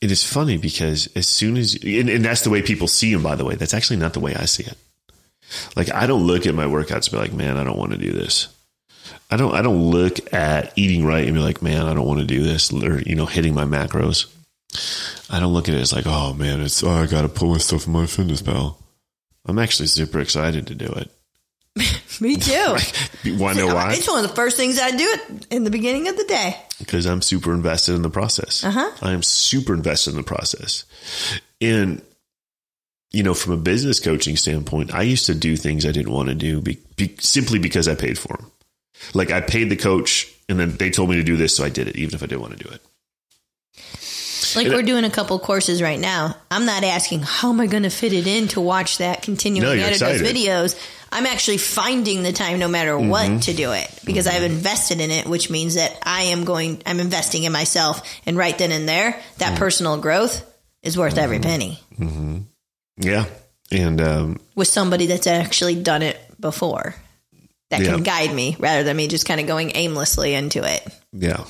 It 0.00 0.10
is 0.10 0.24
funny 0.24 0.56
because 0.56 1.10
as 1.14 1.26
soon 1.26 1.58
as, 1.58 1.74
and, 1.84 2.08
and 2.08 2.24
that's 2.24 2.40
the 2.40 2.50
way 2.50 2.62
people 2.62 2.88
see 2.88 3.12
them, 3.12 3.22
by 3.22 3.36
the 3.36 3.44
way. 3.44 3.54
That's 3.56 3.74
actually 3.74 3.98
not 3.98 4.14
the 4.14 4.20
way 4.20 4.34
I 4.34 4.46
see 4.46 4.64
it. 4.64 4.78
Like 5.76 5.92
I 5.92 6.06
don't 6.06 6.26
look 6.26 6.46
at 6.46 6.54
my 6.54 6.64
workouts 6.64 7.06
and 7.06 7.12
be 7.12 7.18
like, 7.18 7.32
man, 7.34 7.58
I 7.58 7.64
don't 7.64 7.78
want 7.78 7.92
to 7.92 7.98
do 7.98 8.12
this. 8.12 8.48
I 9.30 9.36
don't 9.36 9.54
I 9.54 9.62
don't 9.62 9.90
look 9.90 10.32
at 10.32 10.72
eating 10.76 11.04
right 11.04 11.24
and 11.24 11.34
be 11.34 11.40
like, 11.40 11.62
man, 11.62 11.86
I 11.86 11.94
don't 11.94 12.06
want 12.06 12.20
to 12.20 12.26
do 12.26 12.42
this 12.42 12.72
or 12.72 13.00
you 13.00 13.14
know, 13.14 13.26
hitting 13.26 13.54
my 13.54 13.64
macros. 13.64 14.26
I 15.30 15.40
don't 15.40 15.52
look 15.52 15.68
at 15.68 15.74
it 15.74 15.80
as 15.80 15.92
like, 15.92 16.06
oh 16.06 16.34
man, 16.34 16.60
it's 16.60 16.82
oh, 16.82 16.90
I 16.90 17.06
gotta 17.06 17.28
put 17.28 17.48
my 17.48 17.58
stuff 17.58 17.86
in 17.86 17.92
my 17.92 18.06
fitness 18.06 18.42
pal. 18.42 18.78
I'm 19.46 19.58
actually 19.58 19.86
super 19.86 20.20
excited 20.20 20.66
to 20.66 20.74
do 20.74 20.86
it. 20.86 21.10
Me 22.20 22.36
too. 22.36 22.76
Want 23.36 23.56
know 23.56 23.74
why? 23.74 23.94
It's 23.94 24.08
one 24.08 24.22
of 24.24 24.28
the 24.28 24.34
first 24.34 24.56
things 24.56 24.78
I 24.78 24.90
do 24.90 25.04
it 25.04 25.46
in 25.50 25.64
the 25.64 25.70
beginning 25.70 26.08
of 26.08 26.16
the 26.16 26.24
day. 26.24 26.56
Because 26.78 27.06
I'm 27.06 27.22
super 27.22 27.52
invested 27.54 27.94
in 27.94 28.02
the 28.02 28.10
process. 28.10 28.64
Uh-huh. 28.64 28.90
I 29.00 29.12
am 29.12 29.22
super 29.22 29.74
invested 29.74 30.10
in 30.10 30.16
the 30.16 30.22
process. 30.22 30.84
And 31.60 32.02
you 33.10 33.22
know, 33.22 33.34
from 33.34 33.54
a 33.54 33.56
business 33.56 34.00
coaching 34.00 34.36
standpoint, 34.36 34.92
I 34.92 35.02
used 35.02 35.26
to 35.26 35.34
do 35.34 35.56
things 35.56 35.86
I 35.86 35.92
didn't 35.92 36.12
want 36.12 36.28
to 36.28 36.34
do 36.34 36.60
be, 36.60 36.78
be, 36.96 37.16
simply 37.20 37.58
because 37.58 37.88
I 37.88 37.94
paid 37.94 38.18
for 38.18 38.36
them. 38.36 38.50
Like 39.14 39.30
I 39.30 39.40
paid 39.40 39.70
the 39.70 39.76
coach, 39.76 40.26
and 40.48 40.58
then 40.58 40.76
they 40.76 40.90
told 40.90 41.10
me 41.10 41.16
to 41.16 41.22
do 41.22 41.36
this, 41.36 41.54
so 41.56 41.64
I 41.64 41.68
did 41.68 41.88
it, 41.88 41.96
even 41.96 42.14
if 42.14 42.22
I 42.22 42.26
didn't 42.26 42.40
want 42.42 42.56
to 42.58 42.64
do 42.64 42.70
it. 42.70 42.80
Like 44.56 44.66
And- 44.66 44.74
we're 44.74 44.82
doing 44.82 45.04
a 45.04 45.10
couple 45.10 45.38
courses 45.38 45.82
right 45.82 45.98
now. 45.98 46.36
I'm 46.50 46.64
not 46.64 46.82
asking 46.84 47.22
how 47.22 47.50
am 47.50 47.60
I 47.60 47.66
going 47.66 47.82
to 47.82 47.90
fit 47.90 48.12
it 48.12 48.26
in 48.26 48.48
to 48.48 48.60
watch 48.60 48.98
that 48.98 49.22
continuing 49.22 49.66
No, 49.68 49.72
you're 49.74 49.84
edit 49.86 50.00
those 50.00 50.20
excited. 50.20 50.36
videos. 50.36 50.76
I'm 51.10 51.26
actually 51.26 51.58
finding 51.58 52.22
the 52.22 52.32
time 52.32 52.58
no 52.58 52.68
matter 52.68 52.92
Mm-hmm. 52.92 53.08
what 53.08 53.42
to 53.42 53.54
do 53.54 53.72
it 53.72 53.88
because 54.04 54.26
I've 54.26 54.42
invested 54.42 55.00
in 55.00 55.10
it, 55.10 55.26
which 55.26 55.50
means 55.50 55.74
that 55.74 55.96
I 56.02 56.22
am 56.24 56.44
going, 56.44 56.82
I'm 56.86 57.00
investing 57.00 57.44
in 57.44 57.52
myself. 57.52 58.02
And 58.26 58.36
right 58.36 58.56
then 58.56 58.72
and 58.72 58.88
there, 58.88 59.20
that 59.38 59.54
Mm. 59.54 59.58
personal 59.58 59.96
growth 59.98 60.44
is 60.82 60.96
worth 60.96 61.14
Mm-hmm. 61.14 61.24
every 61.24 61.38
penny 61.40 61.80
Yeah, 62.96 63.24
and 63.70 64.00
um, 64.00 64.40
with 64.54 64.68
somebody 64.68 65.06
that's 65.06 65.26
actually 65.26 65.76
done 65.82 66.02
it 66.02 66.18
before 66.40 66.94
that 67.70 67.80
Yeah. 67.80 67.94
can 67.94 68.02
guide 68.02 68.34
me 68.34 68.56
rather 68.58 68.82
than 68.82 68.96
me 68.96 69.08
just 69.08 69.26
kind 69.26 69.40
of 69.40 69.46
going 69.46 69.72
aimlessly 69.74 70.34
into 70.34 70.62
it. 70.64 70.86
Yeah, 71.12 71.44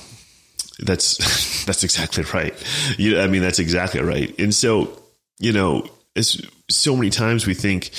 that's 0.79 1.17
that's 1.65 1.83
exactly 1.83 2.23
right. 2.33 2.53
You, 2.97 3.19
I 3.19 3.27
mean, 3.27 3.41
that's 3.41 3.59
exactly 3.59 4.01
right. 4.01 4.33
And 4.39 4.53
so, 4.53 5.01
you 5.39 5.51
know, 5.53 5.89
it's 6.15 6.41
so 6.69 6.95
many 6.95 7.09
times 7.09 7.45
we 7.47 7.53
think 7.53 7.91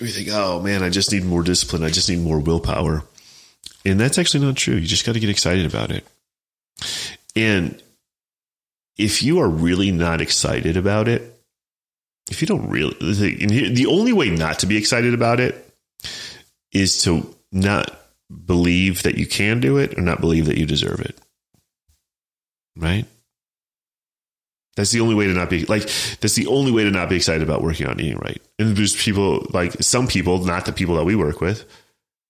we 0.00 0.08
think, 0.10 0.28
oh 0.30 0.60
man, 0.60 0.82
I 0.82 0.90
just 0.90 1.12
need 1.12 1.24
more 1.24 1.42
discipline. 1.42 1.82
I 1.82 1.90
just 1.90 2.08
need 2.08 2.20
more 2.20 2.38
willpower, 2.40 3.02
and 3.84 3.98
that's 3.98 4.18
actually 4.18 4.44
not 4.44 4.56
true. 4.56 4.74
You 4.76 4.86
just 4.86 5.06
got 5.06 5.12
to 5.12 5.20
get 5.20 5.30
excited 5.30 5.64
about 5.66 5.90
it. 5.90 6.04
And 7.34 7.82
if 8.98 9.22
you 9.22 9.40
are 9.40 9.48
really 9.48 9.92
not 9.92 10.20
excited 10.20 10.76
about 10.76 11.08
it, 11.08 11.38
if 12.30 12.40
you 12.40 12.46
don't 12.46 12.68
really, 12.68 12.94
the 13.00 13.86
only 13.88 14.12
way 14.12 14.30
not 14.30 14.58
to 14.60 14.66
be 14.66 14.76
excited 14.76 15.14
about 15.14 15.38
it 15.40 15.62
is 16.72 17.02
to 17.02 17.34
not 17.56 17.90
believe 18.44 19.02
that 19.02 19.16
you 19.16 19.26
can 19.26 19.60
do 19.60 19.78
it 19.78 19.98
or 19.98 20.02
not 20.02 20.20
believe 20.20 20.46
that 20.46 20.58
you 20.58 20.66
deserve 20.66 21.00
it. 21.00 21.18
Right? 22.76 23.06
That's 24.76 24.90
the 24.90 25.00
only 25.00 25.14
way 25.14 25.26
to 25.26 25.32
not 25.32 25.48
be 25.48 25.64
like 25.64 25.82
that's 26.20 26.34
the 26.34 26.46
only 26.48 26.70
way 26.70 26.84
to 26.84 26.90
not 26.90 27.08
be 27.08 27.16
excited 27.16 27.42
about 27.42 27.62
working 27.62 27.86
on 27.86 27.98
eating 27.98 28.18
right. 28.18 28.40
And 28.58 28.76
there's 28.76 28.94
people 28.94 29.46
like 29.50 29.72
some 29.82 30.06
people, 30.06 30.44
not 30.44 30.66
the 30.66 30.72
people 30.72 30.96
that 30.96 31.04
we 31.04 31.16
work 31.16 31.40
with. 31.40 31.64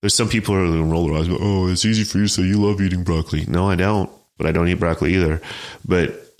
There's 0.00 0.14
some 0.14 0.28
people 0.28 0.54
who 0.54 0.62
are 0.62 0.66
going 0.66 0.84
to 0.84 0.92
roll 0.92 1.08
their 1.08 1.16
eyes. 1.16 1.26
Go, 1.26 1.38
oh, 1.40 1.68
it's 1.68 1.84
easy 1.84 2.04
for 2.04 2.18
you 2.18 2.24
to 2.24 2.28
say 2.28 2.42
you 2.42 2.58
love 2.58 2.80
eating 2.80 3.02
broccoli. 3.02 3.44
No, 3.48 3.68
I 3.68 3.74
don't. 3.74 4.10
But 4.38 4.46
I 4.46 4.52
don't 4.52 4.68
eat 4.68 4.74
broccoli 4.74 5.14
either. 5.14 5.40
But 5.84 6.36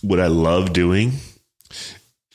what 0.00 0.20
I 0.20 0.28
love 0.28 0.72
doing 0.72 1.12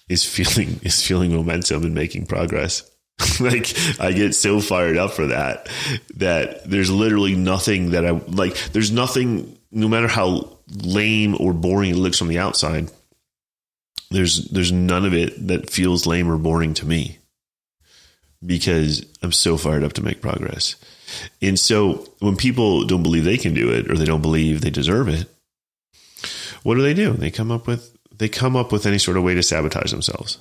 is 0.07 0.23
feeling 0.23 0.79
is 0.83 1.01
feeling 1.03 1.33
momentum 1.33 1.83
and 1.83 1.95
making 1.95 2.27
progress. 2.27 2.89
like 3.39 3.73
I 3.99 4.11
get 4.11 4.35
so 4.35 4.59
fired 4.59 4.97
up 4.97 5.11
for 5.11 5.27
that 5.27 5.69
that 6.15 6.69
there's 6.69 6.91
literally 6.91 7.35
nothing 7.35 7.91
that 7.91 8.05
I 8.05 8.11
like 8.11 8.57
there's 8.71 8.91
nothing 8.91 9.57
no 9.71 9.87
matter 9.87 10.07
how 10.07 10.57
lame 10.67 11.37
or 11.39 11.53
boring 11.53 11.91
it 11.91 11.97
looks 11.97 12.17
from 12.17 12.27
the 12.27 12.39
outside 12.39 12.89
there's 14.11 14.45
there's 14.49 14.71
none 14.71 15.05
of 15.05 15.13
it 15.13 15.47
that 15.47 15.69
feels 15.69 16.05
lame 16.05 16.29
or 16.29 16.37
boring 16.37 16.73
to 16.75 16.85
me 16.85 17.19
because 18.45 19.05
I'm 19.21 19.31
so 19.31 19.57
fired 19.57 19.83
up 19.83 19.93
to 19.93 20.03
make 20.03 20.21
progress. 20.21 20.75
And 21.41 21.59
so 21.59 22.07
when 22.19 22.35
people 22.35 22.85
don't 22.85 23.03
believe 23.03 23.23
they 23.23 23.37
can 23.37 23.53
do 23.53 23.71
it 23.71 23.89
or 23.89 23.95
they 23.95 24.05
don't 24.05 24.21
believe 24.21 24.61
they 24.61 24.69
deserve 24.69 25.07
it, 25.07 25.27
what 26.63 26.75
do 26.75 26.81
they 26.81 26.93
do? 26.93 27.13
They 27.13 27.31
come 27.31 27.51
up 27.51 27.67
with 27.67 27.95
they 28.17 28.29
come 28.29 28.55
up 28.55 28.71
with 28.71 28.85
any 28.85 28.97
sort 28.97 29.17
of 29.17 29.23
way 29.23 29.35
to 29.35 29.43
sabotage 29.43 29.91
themselves. 29.91 30.39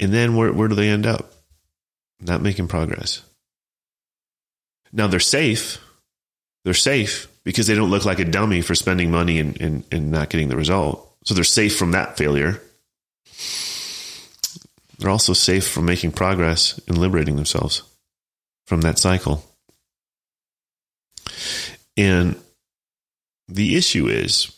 And 0.00 0.12
then 0.12 0.34
where 0.34 0.52
where 0.52 0.68
do 0.68 0.74
they 0.74 0.88
end 0.88 1.06
up? 1.06 1.32
Not 2.20 2.42
making 2.42 2.68
progress. 2.68 3.22
Now 4.92 5.06
they're 5.06 5.20
safe. 5.20 5.78
They're 6.64 6.74
safe 6.74 7.28
because 7.44 7.66
they 7.66 7.74
don't 7.74 7.90
look 7.90 8.04
like 8.04 8.18
a 8.18 8.24
dummy 8.24 8.60
for 8.60 8.74
spending 8.74 9.10
money 9.10 9.38
and, 9.38 9.60
and, 9.60 9.84
and 9.92 10.10
not 10.10 10.30
getting 10.30 10.48
the 10.48 10.56
result. 10.56 11.16
So 11.24 11.34
they're 11.34 11.44
safe 11.44 11.76
from 11.76 11.92
that 11.92 12.16
failure. 12.16 12.60
They're 14.98 15.10
also 15.10 15.32
safe 15.32 15.66
from 15.66 15.86
making 15.86 16.12
progress 16.12 16.78
and 16.86 16.98
liberating 16.98 17.36
themselves 17.36 17.82
from 18.66 18.82
that 18.82 18.98
cycle. 18.98 19.44
And 21.96 22.36
the 23.48 23.76
issue 23.76 24.08
is 24.08 24.54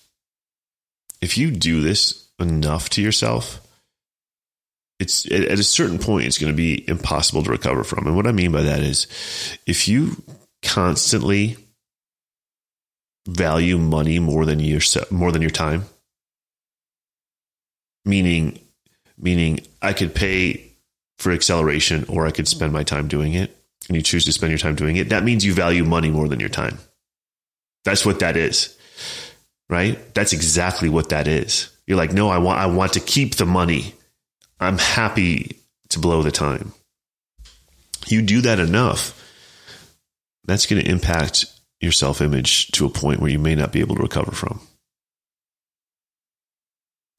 if 1.20 1.38
you 1.38 1.50
do 1.52 1.80
this 1.80 2.28
enough 2.40 2.90
to 2.90 3.02
yourself, 3.02 3.61
it's 5.02 5.26
at 5.26 5.58
a 5.58 5.64
certain 5.64 5.98
point 5.98 6.26
it's 6.26 6.38
going 6.38 6.52
to 6.52 6.56
be 6.56 6.88
impossible 6.88 7.42
to 7.42 7.50
recover 7.50 7.84
from. 7.84 8.06
And 8.06 8.16
what 8.16 8.26
I 8.26 8.32
mean 8.32 8.52
by 8.52 8.62
that 8.62 8.80
is 8.80 9.06
if 9.66 9.88
you 9.88 10.22
constantly 10.62 11.56
value 13.28 13.78
money 13.78 14.18
more 14.18 14.46
than 14.46 14.60
your 14.60 14.80
more 15.10 15.32
than 15.32 15.42
your 15.42 15.50
time, 15.50 15.84
meaning 18.04 18.58
meaning 19.18 19.60
I 19.80 19.92
could 19.92 20.14
pay 20.14 20.72
for 21.18 21.32
acceleration 21.32 22.04
or 22.08 22.26
I 22.26 22.30
could 22.30 22.48
spend 22.48 22.72
my 22.72 22.82
time 22.82 23.08
doing 23.08 23.34
it, 23.34 23.56
and 23.88 23.96
you 23.96 24.02
choose 24.02 24.24
to 24.24 24.32
spend 24.32 24.50
your 24.50 24.58
time 24.58 24.74
doing 24.74 24.96
it, 24.96 25.10
that 25.10 25.24
means 25.24 25.44
you 25.44 25.52
value 25.54 25.84
money 25.84 26.10
more 26.10 26.28
than 26.28 26.40
your 26.40 26.48
time. 26.48 26.78
That's 27.84 28.06
what 28.06 28.20
that 28.20 28.36
is. 28.36 28.76
right? 29.72 30.14
That's 30.14 30.34
exactly 30.34 30.90
what 30.90 31.08
that 31.08 31.26
is. 31.26 31.70
You're 31.86 31.96
like, 31.96 32.12
no, 32.12 32.28
I 32.28 32.38
want, 32.38 32.60
I 32.60 32.66
want 32.66 32.92
to 32.92 33.00
keep 33.00 33.36
the 33.36 33.46
money. 33.46 33.94
I'm 34.62 34.78
happy 34.78 35.60
to 35.90 35.98
blow 35.98 36.22
the 36.22 36.30
time. 36.30 36.72
You 38.06 38.22
do 38.22 38.40
that 38.42 38.58
enough, 38.58 39.18
that's 40.44 40.66
going 40.66 40.82
to 40.82 40.90
impact 40.90 41.46
your 41.80 41.92
self 41.92 42.20
image 42.20 42.68
to 42.72 42.86
a 42.86 42.90
point 42.90 43.20
where 43.20 43.30
you 43.30 43.38
may 43.38 43.54
not 43.54 43.72
be 43.72 43.80
able 43.80 43.96
to 43.96 44.02
recover 44.02 44.32
from. 44.32 44.60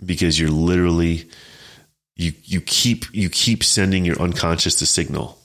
Because 0.04 0.40
you're 0.40 0.50
literally 0.50 1.30
you 2.16 2.34
you 2.44 2.62
keep 2.62 3.06
you 3.14 3.30
keep 3.30 3.64
sending 3.64 4.06
your 4.06 4.22
unconscious 4.22 4.80
the 4.80 4.86
signal 4.86 5.40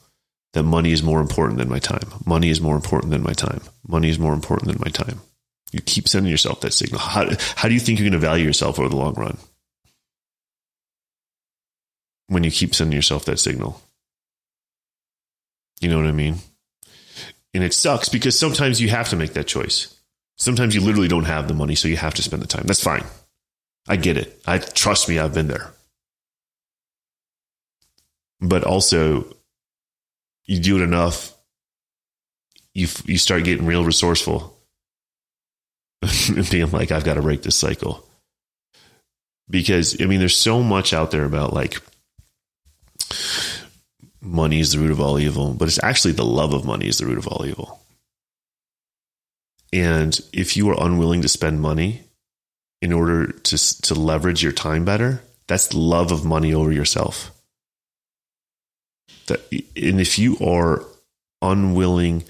that 0.53 0.63
money 0.63 0.93
is 0.93 1.03
more 1.03 1.21
important 1.21 1.59
than 1.59 1.69
my 1.69 1.79
time. 1.79 2.09
Money 2.27 2.51
is 2.51 2.61
more 2.61 2.75
important 2.75 3.11
than 3.11 3.23
my 3.23 3.33
time. 3.33 3.61
Money 3.87 4.09
is 4.09 4.19
more 4.19 4.33
important 4.33 4.71
than 4.71 4.81
my 4.85 4.91
time. 4.91 5.21
You 5.73 5.81
keep 5.81 6.09
sending 6.09 6.31
yourself 6.31 6.63
that 6.63 6.73
signal. 6.73 7.01
How, 7.01 7.29
how 7.55 7.69
do 7.69 7.75
you 7.75 7.81
think 7.81 7.99
you're 7.99 8.09
going 8.09 8.21
to 8.21 8.27
value 8.27 8.47
yourself 8.47 8.79
over 8.79 8.89
the 8.89 8.97
long 8.97 9.15
run? 9.15 9.37
When 12.29 12.45
you 12.45 12.51
keep 12.51 12.75
sending 12.75 12.97
yourself 12.97 13.25
that 13.25 13.39
signal. 13.39 13.83
You 15.81 15.89
know 15.89 15.97
what 15.97 16.07
I 16.07 16.13
mean? 16.13 16.37
And 17.55 17.65
it 17.65 17.75
sucks 17.75 18.09
because 18.09 18.39
sometimes 18.39 18.81
you 18.81 18.89
have 18.89 19.09
to 19.11 19.17
make 19.17 19.33
that 19.33 19.47
choice. 19.47 19.95
Sometimes 20.37 20.75
you 20.75 20.81
literally 20.81 21.09
don't 21.09 21.25
have 21.25 21.49
the 21.49 21.55
money, 21.55 21.75
so 21.75 21.89
you 21.89 21.97
have 21.97 22.15
to 22.15 22.23
spend 22.23 22.43
the 22.43 22.47
time. 22.47 22.65
That's 22.67 22.83
fine. 22.83 23.05
I 23.89 23.97
get 23.97 24.17
it. 24.17 24.41
I 24.47 24.59
trust 24.59 25.09
me, 25.09 25.19
I've 25.19 25.35
been 25.35 25.49
there. 25.49 25.73
But 28.41 28.65
also, 28.65 29.35
you 30.45 30.61
do 30.61 30.77
it 30.77 30.83
enough, 30.83 31.35
you 32.75 32.87
you 33.05 33.19
start 33.19 33.45
getting 33.45 33.67
real 33.67 33.85
resourceful, 33.85 34.57
and 36.03 36.49
being 36.51 36.71
like, 36.71 36.93
I've 36.93 37.05
got 37.05 37.15
to 37.15 37.23
break 37.23 37.43
this 37.43 37.57
cycle. 37.57 38.07
Because 39.51 40.01
I 40.01 40.07
mean, 40.07 40.21
there's 40.21 40.37
so 40.37 40.63
much 40.63 40.93
out 40.93 41.11
there 41.11 41.25
about 41.25 41.53
like 41.53 41.81
money 44.21 44.61
is 44.61 44.73
the 44.73 44.79
root 44.79 44.91
of 44.91 45.01
all 45.01 45.19
evil, 45.19 45.55
but 45.55 45.69
it's 45.69 45.83
actually 45.83 46.13
the 46.13 46.25
love 46.25 46.53
of 46.53 46.65
money 46.65 46.89
is 46.89 46.99
the 46.99 47.07
root 47.07 47.19
of 47.19 47.29
all 47.29 47.47
evil. 47.47 47.81
And 49.73 50.19
if 50.33 50.57
you 50.57 50.71
are 50.71 50.85
unwilling 50.85 51.23
to 51.23 51.29
spend 51.29 51.61
money 51.61 52.05
in 52.81 52.93
order 52.93 53.27
to 53.27 53.83
to 53.83 53.95
leverage 53.95 54.43
your 54.43 54.53
time 54.53 54.85
better, 54.85 55.23
that's 55.47 55.75
love 55.75 56.13
of 56.13 56.25
money 56.25 56.55
over 56.55 56.73
yourself. 56.73 57.31
That, 59.27 59.41
and 59.51 60.01
if 60.01 60.19
you 60.19 60.39
are 60.39 60.85
unwilling 61.43 62.25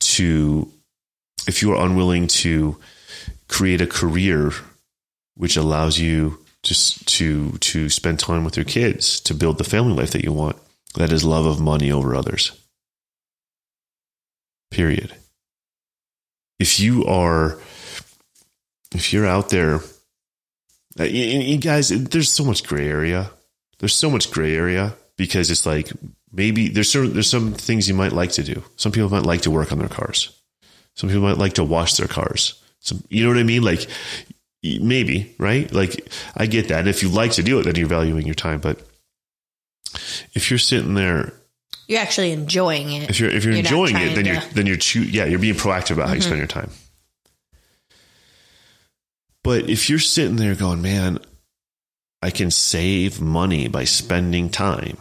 to, 0.00 0.70
if 1.46 1.62
you 1.62 1.72
are 1.72 1.84
unwilling 1.84 2.26
to 2.28 2.78
create 3.48 3.80
a 3.80 3.86
career 3.86 4.52
which 5.36 5.56
allows 5.56 5.98
you 5.98 6.41
just 6.62 7.06
to 7.08 7.52
to 7.58 7.88
spend 7.88 8.18
time 8.18 8.44
with 8.44 8.56
your 8.56 8.64
kids, 8.64 9.20
to 9.20 9.34
build 9.34 9.58
the 9.58 9.64
family 9.64 9.94
life 9.94 10.12
that 10.12 10.24
you 10.24 10.32
want, 10.32 10.56
that 10.94 11.12
is 11.12 11.24
love 11.24 11.46
of 11.46 11.60
money 11.60 11.90
over 11.90 12.14
others. 12.14 12.52
Period. 14.70 15.14
If 16.58 16.78
you 16.78 17.04
are, 17.06 17.58
if 18.94 19.12
you're 19.12 19.26
out 19.26 19.48
there, 19.48 19.80
uh, 20.98 21.04
you 21.04 21.58
guys, 21.58 21.88
there's 21.88 22.30
so 22.30 22.44
much 22.44 22.64
gray 22.64 22.88
area. 22.88 23.30
There's 23.78 23.94
so 23.94 24.10
much 24.10 24.30
gray 24.30 24.54
area 24.54 24.94
because 25.16 25.50
it's 25.50 25.66
like 25.66 25.90
maybe 26.32 26.68
there's 26.68 26.92
some, 26.92 27.12
there's 27.12 27.28
some 27.28 27.52
things 27.52 27.88
you 27.88 27.94
might 27.94 28.12
like 28.12 28.30
to 28.32 28.44
do. 28.44 28.62
Some 28.76 28.92
people 28.92 29.10
might 29.10 29.26
like 29.26 29.42
to 29.42 29.50
work 29.50 29.72
on 29.72 29.78
their 29.78 29.88
cars. 29.88 30.38
Some 30.94 31.08
people 31.08 31.24
might 31.24 31.38
like 31.38 31.54
to 31.54 31.64
wash 31.64 31.94
their 31.94 32.06
cars. 32.06 32.62
Some, 32.80 33.02
you 33.08 33.24
know 33.24 33.30
what 33.30 33.38
I 33.38 33.44
mean? 33.44 33.62
Like 33.62 33.88
maybe, 34.62 35.34
right? 35.38 35.72
Like 35.72 36.08
I 36.36 36.46
get 36.46 36.68
that. 36.68 36.80
And 36.80 36.88
if 36.88 37.02
you 37.02 37.08
like 37.08 37.32
to 37.32 37.42
do 37.42 37.58
it, 37.60 37.64
then 37.64 37.74
you're 37.74 37.88
valuing 37.88 38.26
your 38.26 38.34
time. 38.34 38.60
But 38.60 38.80
if 40.34 40.50
you're 40.50 40.58
sitting 40.58 40.94
there 40.94 41.34
you're 41.88 42.00
actually 42.00 42.32
enjoying 42.32 42.92
it. 42.92 43.10
If 43.10 43.20
you're 43.20 43.30
if 43.30 43.44
you're, 43.44 43.52
you're 43.52 43.60
enjoying 43.60 43.96
it, 43.96 44.14
then 44.14 44.24
to... 44.24 44.32
you're 44.32 44.40
then 44.54 44.66
you're 44.66 45.04
yeah, 45.04 45.26
you're 45.26 45.38
being 45.38 45.54
proactive 45.54 45.92
about 45.92 46.08
how 46.08 46.14
mm-hmm. 46.14 46.16
you 46.16 46.22
spend 46.22 46.38
your 46.38 46.46
time. 46.46 46.70
But 49.44 49.68
if 49.68 49.90
you're 49.90 49.98
sitting 49.98 50.36
there 50.36 50.54
going, 50.54 50.80
man, 50.80 51.18
I 52.22 52.30
can 52.30 52.50
save 52.50 53.20
money 53.20 53.66
by 53.68 53.84
spending 53.84 54.48
time. 54.48 54.96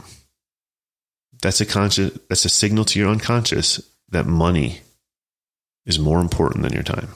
That's 1.42 1.62
a 1.62 1.66
conscious 1.66 2.18
that's 2.28 2.46
a 2.46 2.50
signal 2.50 2.86
to 2.86 3.00
your 3.00 3.10
unconscious 3.10 3.82
that 4.10 4.26
money 4.26 4.82
is 5.86 6.00
more 6.00 6.20
important 6.20 6.64
than 6.64 6.74
your 6.74 6.84
time. 6.84 7.10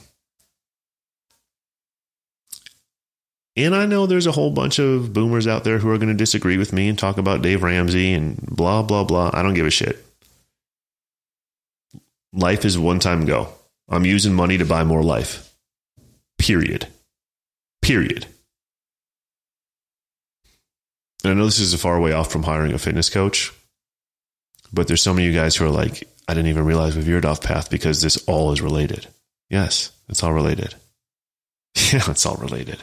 And 3.58 3.74
I 3.74 3.86
know 3.86 4.06
there's 4.06 4.28
a 4.28 4.34
whole 4.34 4.52
bunch 4.52 4.80
of 4.80 5.14
boomers 5.14 5.48
out 5.48 5.64
there 5.64 5.80
who 5.80 5.90
are 5.90 5.98
going 5.98 6.10
to 6.10 6.14
disagree 6.14 6.58
with 6.58 6.74
me 6.74 6.90
and 6.90 7.00
talk 7.00 7.18
about 7.18 7.42
Dave 7.42 7.64
Ramsey 7.64 8.14
and 8.14 8.38
blah, 8.38 8.82
blah, 8.82 9.06
blah. 9.06 9.32
I 9.34 9.44
don't 9.44 9.54
give 9.54 9.66
a 9.66 9.72
shit. 9.72 10.06
Life 12.34 12.66
is 12.66 12.78
one 12.78 13.00
time 13.00 13.26
go. 13.26 13.48
I'm 13.88 14.04
using 14.04 14.34
money 14.34 14.58
to 14.58 14.66
buy 14.66 14.84
more 14.84 15.04
life. 15.04 15.54
Period. 16.38 16.88
Period. 17.82 18.26
And 21.24 21.32
I 21.32 21.36
know 21.36 21.46
this 21.46 21.60
is 21.60 21.74
a 21.74 21.78
far 21.78 22.00
way 22.02 22.12
off 22.12 22.32
from 22.32 22.44
hiring 22.44 22.74
a 22.74 22.78
fitness 22.78 23.10
coach, 23.10 23.54
but 24.74 24.88
there's 24.88 25.02
some 25.02 25.18
of 25.18 25.24
you 25.24 25.34
guys 25.34 25.56
who 25.56 25.66
are 25.66 25.72
like, 25.72 26.04
I 26.28 26.34
didn't 26.34 26.50
even 26.50 26.66
realize 26.66 26.96
we 26.96 27.04
veered 27.04 27.26
off 27.26 27.42
path 27.42 27.70
because 27.70 28.02
this 28.02 28.18
all 28.28 28.52
is 28.52 28.62
related. 28.62 29.08
Yes, 29.50 29.92
it's 30.10 30.24
all 30.24 30.34
related. 30.34 30.76
Yeah, 31.92 32.10
it's 32.10 32.26
all 32.26 32.38
related. 32.38 32.82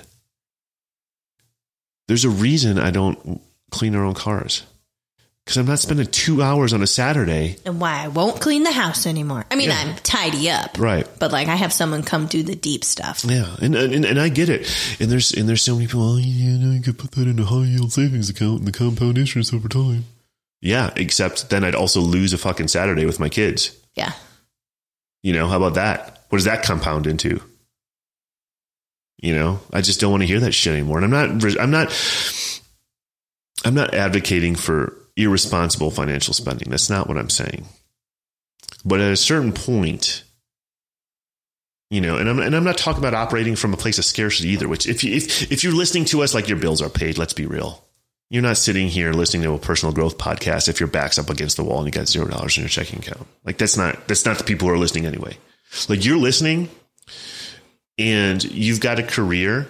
There's 2.09 2.25
a 2.25 2.31
reason 2.31 2.79
I 2.79 2.91
don't 2.91 3.41
clean 3.71 3.95
our 3.95 4.05
own 4.05 4.15
cars 4.15 4.65
because 5.45 5.57
I'm 5.57 5.67
not 5.67 5.81
spending 5.81 6.07
two 6.07 6.43
hours 6.43 6.73
on 6.73 6.83
a 6.83 6.87
Saturday. 6.87 7.57
And 7.65 7.81
why 7.81 8.05
I 8.05 8.09
won't 8.09 8.41
clean 8.41 8.63
the 8.63 8.73
house 8.73 9.07
anymore. 9.07 9.45
I 9.51 9.57
mean, 9.57 9.71
yeah. 9.71 9.79
I'm 9.79 9.97
tidy 9.97 10.51
up, 10.51 10.79
right? 10.79 11.07
But 11.19 11.33
like, 11.33 11.49
I 11.49 11.57
have 11.57 11.73
someone 11.73 12.03
come 12.03 12.27
do 12.27 12.43
the 12.43 12.55
deep 12.55 12.85
stuff. 12.85 13.25
Yeah, 13.25 13.57
and 13.61 13.75
and, 13.75 14.05
and 14.05 14.21
I 14.21 14.29
get 14.29 14.49
it. 14.49 14.71
And 15.01 15.11
there's 15.11 15.33
and 15.33 15.49
there's 15.49 15.63
so 15.63 15.75
many 15.75 15.87
people. 15.87 16.03
Oh, 16.03 16.17
you 16.17 16.59
know, 16.59 16.73
you 16.73 16.83
could 16.83 16.99
put 16.99 17.13
that 17.13 17.27
in 17.27 17.39
a 17.39 17.45
high 17.45 17.65
yield 17.65 17.93
savings 17.93 18.31
account 18.31 18.61
and 18.61 18.69
the 18.69 18.73
compound 18.73 19.19
interest 19.19 19.53
over 19.53 19.69
time. 19.69 20.05
Yeah, 20.61 20.93
except 20.97 21.51
then 21.51 21.65
I'd 21.65 21.75
also 21.75 22.01
lose 22.01 22.33
a 22.33 22.39
fucking 22.39 22.69
Saturday 22.69 23.05
with 23.05 23.19
my 23.19 23.29
kids. 23.29 23.77
Yeah. 23.95 24.13
You 25.23 25.33
know, 25.33 25.49
how 25.49 25.57
about 25.57 25.75
that? 25.75 26.25
What 26.29 26.39
does 26.39 26.45
that 26.45 26.63
compound 26.63 27.07
into? 27.07 27.43
You 29.23 29.35
know, 29.35 29.61
I 29.73 29.81
just 29.81 30.01
don't 30.01 30.11
want 30.11 30.23
to 30.23 30.27
hear 30.27 30.41
that 30.41 30.53
shit 30.53 30.75
anymore. 30.75 30.99
And 30.99 31.05
I'm 31.15 31.41
not, 31.41 31.57
I'm 31.59 31.71
not, 31.71 32.61
I'm 33.65 33.75
not 33.75 33.95
advocating 33.95 34.57
for 34.57 34.97
irresponsible 35.17 35.93
financial 35.93 36.35
spending. 36.35 36.69
That's 36.71 36.91
not 36.91 37.07
what 37.07 37.17
I'm 37.17 37.31
saying. 37.31 37.67
But 38.85 39.01
at 39.01 39.13
a 39.13 39.17
certain 39.17 39.53
point, 39.53 40.25
you 41.89 42.01
know, 42.01 42.17
and 42.17 42.29
I'm 42.29 42.41
and 42.41 42.57
I'm 42.57 42.65
not 42.65 42.79
talking 42.79 42.99
about 42.99 43.15
operating 43.15 43.55
from 43.55 43.73
a 43.73 43.77
place 43.77 43.99
of 43.99 44.05
scarcity 44.05 44.49
either. 44.49 44.67
Which, 44.67 44.89
if 44.89 45.05
you 45.05 45.15
if 45.15 45.53
if 45.53 45.63
you're 45.63 45.75
listening 45.75 46.07
to 46.07 46.23
us 46.23 46.35
like 46.35 46.49
your 46.49 46.59
bills 46.59 46.83
are 46.83 46.89
paid, 46.89 47.17
let's 47.19 47.35
be 47.35 47.47
real. 47.47 47.85
You're 48.29 48.43
not 48.43 48.57
sitting 48.57 48.89
here 48.89 49.13
listening 49.13 49.43
to 49.43 49.53
a 49.53 49.59
personal 49.59 49.95
growth 49.95 50.17
podcast 50.17 50.69
if 50.69 50.81
your 50.81 50.89
back's 50.89 51.19
up 51.19 51.29
against 51.29 51.59
the 51.59 51.65
wall 51.65 51.79
and 51.79 51.87
you 51.87 51.93
got 51.93 52.09
zero 52.09 52.27
dollars 52.27 52.57
in 52.57 52.63
your 52.63 52.71
checking 52.71 53.01
account. 53.01 53.29
Like 53.45 53.59
that's 53.59 53.77
not 53.77 54.09
that's 54.09 54.25
not 54.25 54.39
the 54.39 54.45
people 54.45 54.67
who 54.67 54.75
are 54.75 54.79
listening 54.79 55.07
anyway. 55.07 55.37
Like 55.89 56.05
you're 56.05 56.17
listening 56.17 56.71
and 57.99 58.43
you've 58.43 58.81
got 58.81 58.99
a 58.99 59.03
career 59.03 59.69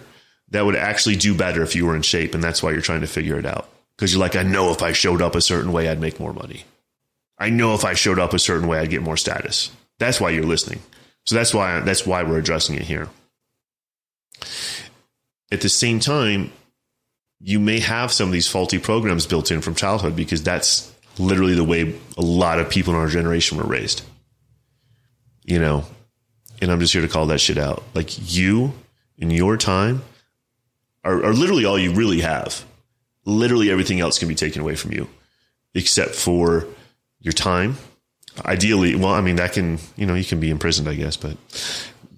that 0.51 0.65
would 0.65 0.77
actually 0.77 1.17
do 1.17 1.35
better 1.35 1.63
if 1.63 1.75
you 1.75 1.87
were 1.87 1.97
in 1.97 2.03
shape. 2.03 2.35
And 2.35 2.43
that's 2.43 2.63
why 2.63 2.73
you're 2.73 2.81
trying 2.81 3.01
to 3.01 3.07
figure 3.07 3.39
it 3.39 3.47
out. 3.47 3.69
Because 3.97 4.13
you're 4.13 4.21
like, 4.21 4.37
I 4.37 4.43
know 4.43 4.71
if 4.73 4.83
I 4.83 4.93
showed 4.93 5.23
up 5.23 5.35
a 5.35 5.41
certain 5.41 5.73
way, 5.73 5.89
I'd 5.89 6.01
make 6.01 6.21
more 6.21 6.33
money. 6.33 6.65
I 7.39 7.51
know 7.51 7.75
if 7.75 7.85
I 7.85 7.95
showed 7.95 8.19
up 8.19 8.33
a 8.33 8.39
certain 8.39 8.69
way, 8.69 8.79
I'd 8.79 8.91
get 8.91 9.03
more 9.03 9.17
status. 9.17 9.71
That's 9.99 10.21
why 10.21 10.31
you're 10.31 10.45
listening. 10.45 10.81
So 11.25 11.35
that's 11.35 11.55
why 11.55 11.81
that's 11.81 12.07
why 12.07 12.23
we're 12.23 12.39
addressing 12.39 12.77
it 12.77 12.83
here. 12.83 13.09
At 15.51 15.61
the 15.61 15.69
same 15.69 16.01
time, 16.01 16.53
you 17.41 17.61
may 17.61 17.81
have 17.81 18.13
some 18.13 18.29
of 18.29 18.33
these 18.33 18.49
faulty 18.49 18.79
programs 18.79 19.27
built 19.27 19.51
in 19.51 19.61
from 19.61 19.75
childhood 19.75 20.17
because 20.17 20.43
that's 20.43 20.93
literally 21.19 21.55
the 21.55 21.65
way 21.65 21.99
a 22.17 22.23
lot 22.23 22.59
of 22.59 22.71
people 22.71 22.95
in 22.95 23.01
our 23.01 23.09
generation 23.09 23.59
were 23.59 23.65
raised. 23.65 24.03
You 25.45 25.59
know, 25.59 25.85
and 26.63 26.71
I'm 26.71 26.79
just 26.79 26.93
here 26.93 27.03
to 27.03 27.09
call 27.09 27.27
that 27.27 27.41
shit 27.41 27.59
out. 27.59 27.83
Like 27.93 28.33
you 28.33 28.73
in 29.19 29.31
your 29.31 29.57
time 29.57 30.03
are, 31.05 31.25
are 31.25 31.35
literally 31.35 31.65
all 31.65 31.79
you 31.79 31.93
really 31.93 32.21
have. 32.21 32.65
Literally 33.25 33.71
everything 33.71 34.01
else 34.01 34.19
can 34.19 34.29
be 34.29 34.35
taken 34.35 34.63
away 34.63 34.77
from 34.77 34.93
you 34.93 35.09
except 35.75 36.15
for 36.15 36.67
your 37.21 37.33
time. 37.33 37.77
Ideally, 38.47 38.95
well, 38.95 39.13
I 39.13 39.21
mean 39.21 39.37
that 39.37 39.53
can, 39.53 39.79
you 39.97 40.07
know, 40.07 40.15
you 40.15 40.25
can 40.25 40.41
be 40.41 40.51
imprisoned, 40.51 40.89
I 40.89 40.95
guess, 40.95 41.17
but 41.17 41.37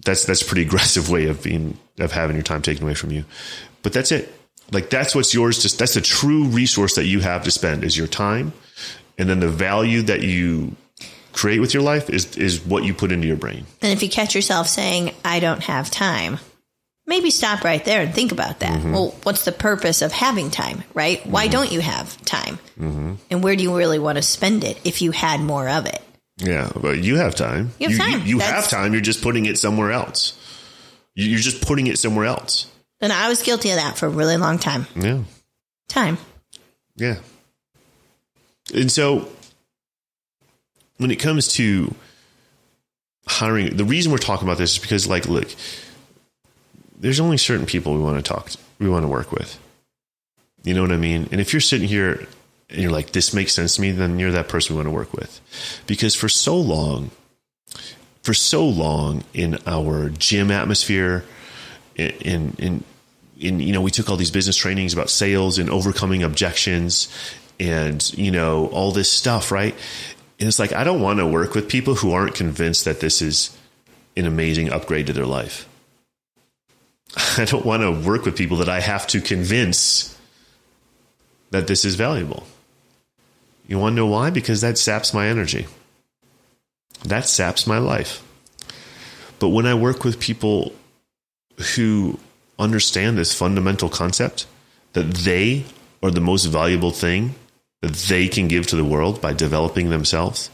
that's 0.05 0.25
that's 0.25 0.43
a 0.43 0.45
pretty 0.45 0.61
aggressive 0.67 1.09
way 1.09 1.25
of 1.25 1.43
being 1.43 1.77
of 1.97 2.11
having 2.11 2.35
your 2.35 2.43
time 2.43 2.61
taken 2.61 2.83
away 2.83 2.93
from 2.93 3.11
you. 3.11 3.25
But 3.81 3.93
that's 3.93 4.11
it. 4.11 4.31
Like 4.71 4.89
that's 4.89 5.15
what's 5.15 5.33
yours. 5.33 5.61
Just 5.61 5.79
that's 5.79 5.95
the 5.95 6.01
true 6.01 6.45
resource 6.45 6.95
that 6.95 7.05
you 7.05 7.19
have 7.19 7.43
to 7.43 7.51
spend 7.51 7.83
is 7.83 7.97
your 7.97 8.07
time, 8.07 8.53
and 9.17 9.27
then 9.27 9.39
the 9.39 9.49
value 9.49 10.03
that 10.03 10.21
you 10.21 10.75
create 11.35 11.59
with 11.59 11.73
your 11.73 11.83
life 11.83 12.09
is 12.09 12.37
is 12.37 12.65
what 12.65 12.83
you 12.83 12.93
put 12.93 13.11
into 13.11 13.27
your 13.27 13.35
brain. 13.35 13.65
And 13.81 13.91
if 13.91 14.01
you 14.01 14.09
catch 14.09 14.33
yourself 14.33 14.67
saying, 14.67 15.13
"I 15.23 15.39
don't 15.39 15.61
have 15.63 15.91
time," 15.91 16.39
maybe 17.05 17.29
stop 17.29 17.63
right 17.63 17.83
there 17.83 18.01
and 18.01 18.13
think 18.13 18.31
about 18.31 18.61
that. 18.61 18.79
Mm-hmm. 18.79 18.93
Well, 18.93 19.15
what's 19.23 19.45
the 19.45 19.51
purpose 19.51 20.01
of 20.01 20.11
having 20.11 20.49
time, 20.49 20.83
right? 20.93 21.25
Why 21.27 21.43
mm-hmm. 21.43 21.51
don't 21.51 21.71
you 21.71 21.81
have 21.81 22.19
time? 22.25 22.57
Mm-hmm. 22.79 23.13
And 23.29 23.43
where 23.43 23.55
do 23.55 23.63
you 23.63 23.75
really 23.75 23.99
want 23.99 24.17
to 24.17 24.21
spend 24.21 24.63
it 24.63 24.79
if 24.85 25.01
you 25.01 25.11
had 25.11 25.41
more 25.41 25.67
of 25.67 25.85
it? 25.85 26.01
Yeah, 26.37 26.71
but 26.75 26.99
you 26.99 27.17
have 27.17 27.35
time. 27.35 27.71
You 27.79 27.89
have 27.89 27.97
time. 27.97 28.25
You 28.25 28.39
have 28.39 28.67
time. 28.67 28.93
You 28.93 28.99
are 28.99 29.03
just 29.03 29.21
putting 29.21 29.45
it 29.45 29.57
somewhere 29.57 29.91
else. 29.91 30.39
You're 31.13 31.39
just 31.39 31.65
putting 31.65 31.87
it 31.87 31.97
somewhere 31.97 32.25
else. 32.25 32.69
And 32.99 33.13
I 33.13 33.29
was 33.29 33.41
guilty 33.41 33.69
of 33.71 33.77
that 33.77 33.97
for 33.97 34.07
a 34.07 34.09
really 34.09 34.35
long 34.35 34.57
time. 34.57 34.85
Yeah. 34.95 35.19
Time. 35.87 36.17
Yeah. 36.97 37.19
And 38.73 38.91
so 38.91 39.29
when 40.97 41.11
it 41.11 41.17
comes 41.17 41.47
to 41.53 41.93
hiring, 43.27 43.75
the 43.75 43.85
reason 43.85 44.11
we're 44.11 44.17
talking 44.17 44.47
about 44.47 44.57
this 44.57 44.73
is 44.73 44.79
because, 44.79 45.07
like, 45.07 45.27
look, 45.27 45.47
there's 46.97 47.19
only 47.19 47.37
certain 47.37 47.65
people 47.65 47.93
we 47.93 47.99
want 47.99 48.23
to 48.23 48.33
talk, 48.33 48.49
to, 48.51 48.57
we 48.79 48.89
want 48.89 49.03
to 49.03 49.07
work 49.07 49.31
with. 49.31 49.59
You 50.63 50.73
know 50.73 50.81
what 50.81 50.91
I 50.91 50.97
mean? 50.97 51.27
And 51.31 51.39
if 51.39 51.53
you're 51.53 51.59
sitting 51.59 51.87
here 51.87 52.27
and 52.69 52.81
you're 52.81 52.91
like, 52.91 53.11
this 53.11 53.33
makes 53.33 53.53
sense 53.53 53.75
to 53.75 53.81
me, 53.81 53.91
then 53.91 54.17
you're 54.17 54.31
that 54.31 54.47
person 54.47 54.75
we 54.75 54.77
want 54.77 54.87
to 54.87 54.95
work 54.95 55.13
with. 55.13 55.41
Because 55.85 56.15
for 56.15 56.29
so 56.29 56.57
long, 56.57 57.11
for 58.23 58.33
so 58.33 58.65
long 58.65 59.23
in 59.33 59.59
our 59.67 60.09
gym 60.09 60.49
atmosphere, 60.49 61.23
in, 61.95 62.11
in, 62.21 62.55
in 62.57 62.83
in 63.39 63.59
you 63.59 63.73
know 63.73 63.81
we 63.81 63.91
took 63.91 64.09
all 64.09 64.17
these 64.17 64.31
business 64.31 64.55
trainings 64.55 64.93
about 64.93 65.09
sales 65.09 65.59
and 65.59 65.69
overcoming 65.69 66.23
objections 66.23 67.09
and 67.59 68.13
you 68.17 68.31
know 68.31 68.67
all 68.67 68.91
this 68.91 69.11
stuff 69.11 69.51
right 69.51 69.75
and 70.39 70.47
it's 70.47 70.59
like 70.59 70.73
i 70.73 70.83
don't 70.83 71.01
want 71.01 71.19
to 71.19 71.27
work 71.27 71.53
with 71.55 71.69
people 71.69 71.95
who 71.95 72.11
aren't 72.11 72.35
convinced 72.35 72.85
that 72.85 72.99
this 72.99 73.21
is 73.21 73.55
an 74.17 74.25
amazing 74.25 74.71
upgrade 74.71 75.07
to 75.07 75.13
their 75.13 75.25
life. 75.25 75.67
I 77.37 77.45
don't 77.45 77.65
want 77.65 77.81
to 77.83 77.91
work 77.91 78.25
with 78.25 78.37
people 78.37 78.57
that 78.57 78.69
i 78.69 78.79
have 78.79 79.07
to 79.07 79.21
convince 79.21 80.17
that 81.51 81.67
this 81.67 81.85
is 81.85 81.95
valuable. 81.95 82.43
You 83.67 83.79
want 83.79 83.93
to 83.93 83.97
know 83.97 84.07
why? 84.07 84.29
Because 84.29 84.61
that 84.61 84.77
saps 84.77 85.13
my 85.13 85.27
energy. 85.27 85.67
That 87.03 87.27
saps 87.27 87.65
my 87.65 87.77
life. 87.77 88.23
But 89.39 89.49
when 89.49 89.65
i 89.65 89.73
work 89.73 90.03
with 90.03 90.19
people 90.19 90.73
who 91.75 92.19
understand 92.57 93.17
this 93.17 93.33
fundamental 93.33 93.89
concept 93.89 94.47
that 94.93 95.13
they 95.13 95.65
are 96.01 96.11
the 96.11 96.21
most 96.21 96.45
valuable 96.45 96.91
thing 96.91 97.35
they 97.93 98.27
can 98.27 98.47
give 98.47 98.67
to 98.67 98.75
the 98.75 98.83
world 98.83 99.21
by 99.21 99.33
developing 99.33 99.89
themselves, 99.89 100.49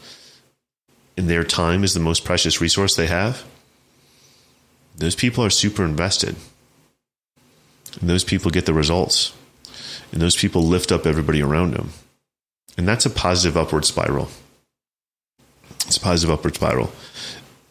and 1.16 1.28
their 1.28 1.44
time 1.44 1.84
is 1.84 1.94
the 1.94 2.00
most 2.00 2.24
precious 2.24 2.60
resource 2.60 2.96
they 2.96 3.06
have, 3.06 3.44
those 4.96 5.14
people 5.14 5.44
are 5.44 5.50
super 5.50 5.84
invested. 5.84 6.36
And 8.00 8.08
those 8.08 8.24
people 8.24 8.50
get 8.50 8.66
the 8.66 8.74
results. 8.74 9.34
And 10.12 10.20
those 10.20 10.36
people 10.36 10.62
lift 10.62 10.92
up 10.92 11.06
everybody 11.06 11.42
around 11.42 11.74
them. 11.74 11.90
And 12.76 12.88
that's 12.88 13.06
a 13.06 13.10
positive 13.10 13.56
upward 13.56 13.84
spiral. 13.84 14.28
It's 15.86 15.96
a 15.96 16.00
positive 16.00 16.30
upward 16.32 16.54
spiral. 16.54 16.92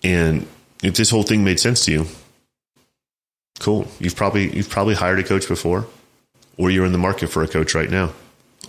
And 0.04 0.47
if 0.84 0.95
this 0.95 1.10
whole 1.10 1.24
thing 1.24 1.43
made 1.43 1.60
sense 1.60 1.86
to 1.86 1.91
you, 1.91 2.08
Cool. 3.62 3.88
You've 4.00 4.15
probably 4.15 4.56
you've 4.56 4.69
probably 4.69 4.95
hired 4.95 5.19
a 5.19 5.24
coach 5.24 5.47
before, 5.47 5.86
or 6.58 6.71
you're 6.71 6.86
in 6.86 6.91
the 6.91 6.97
market 6.97 7.28
for 7.28 7.43
a 7.43 7.47
coach 7.47 7.76
right 7.76 7.91
now. 7.91 8.12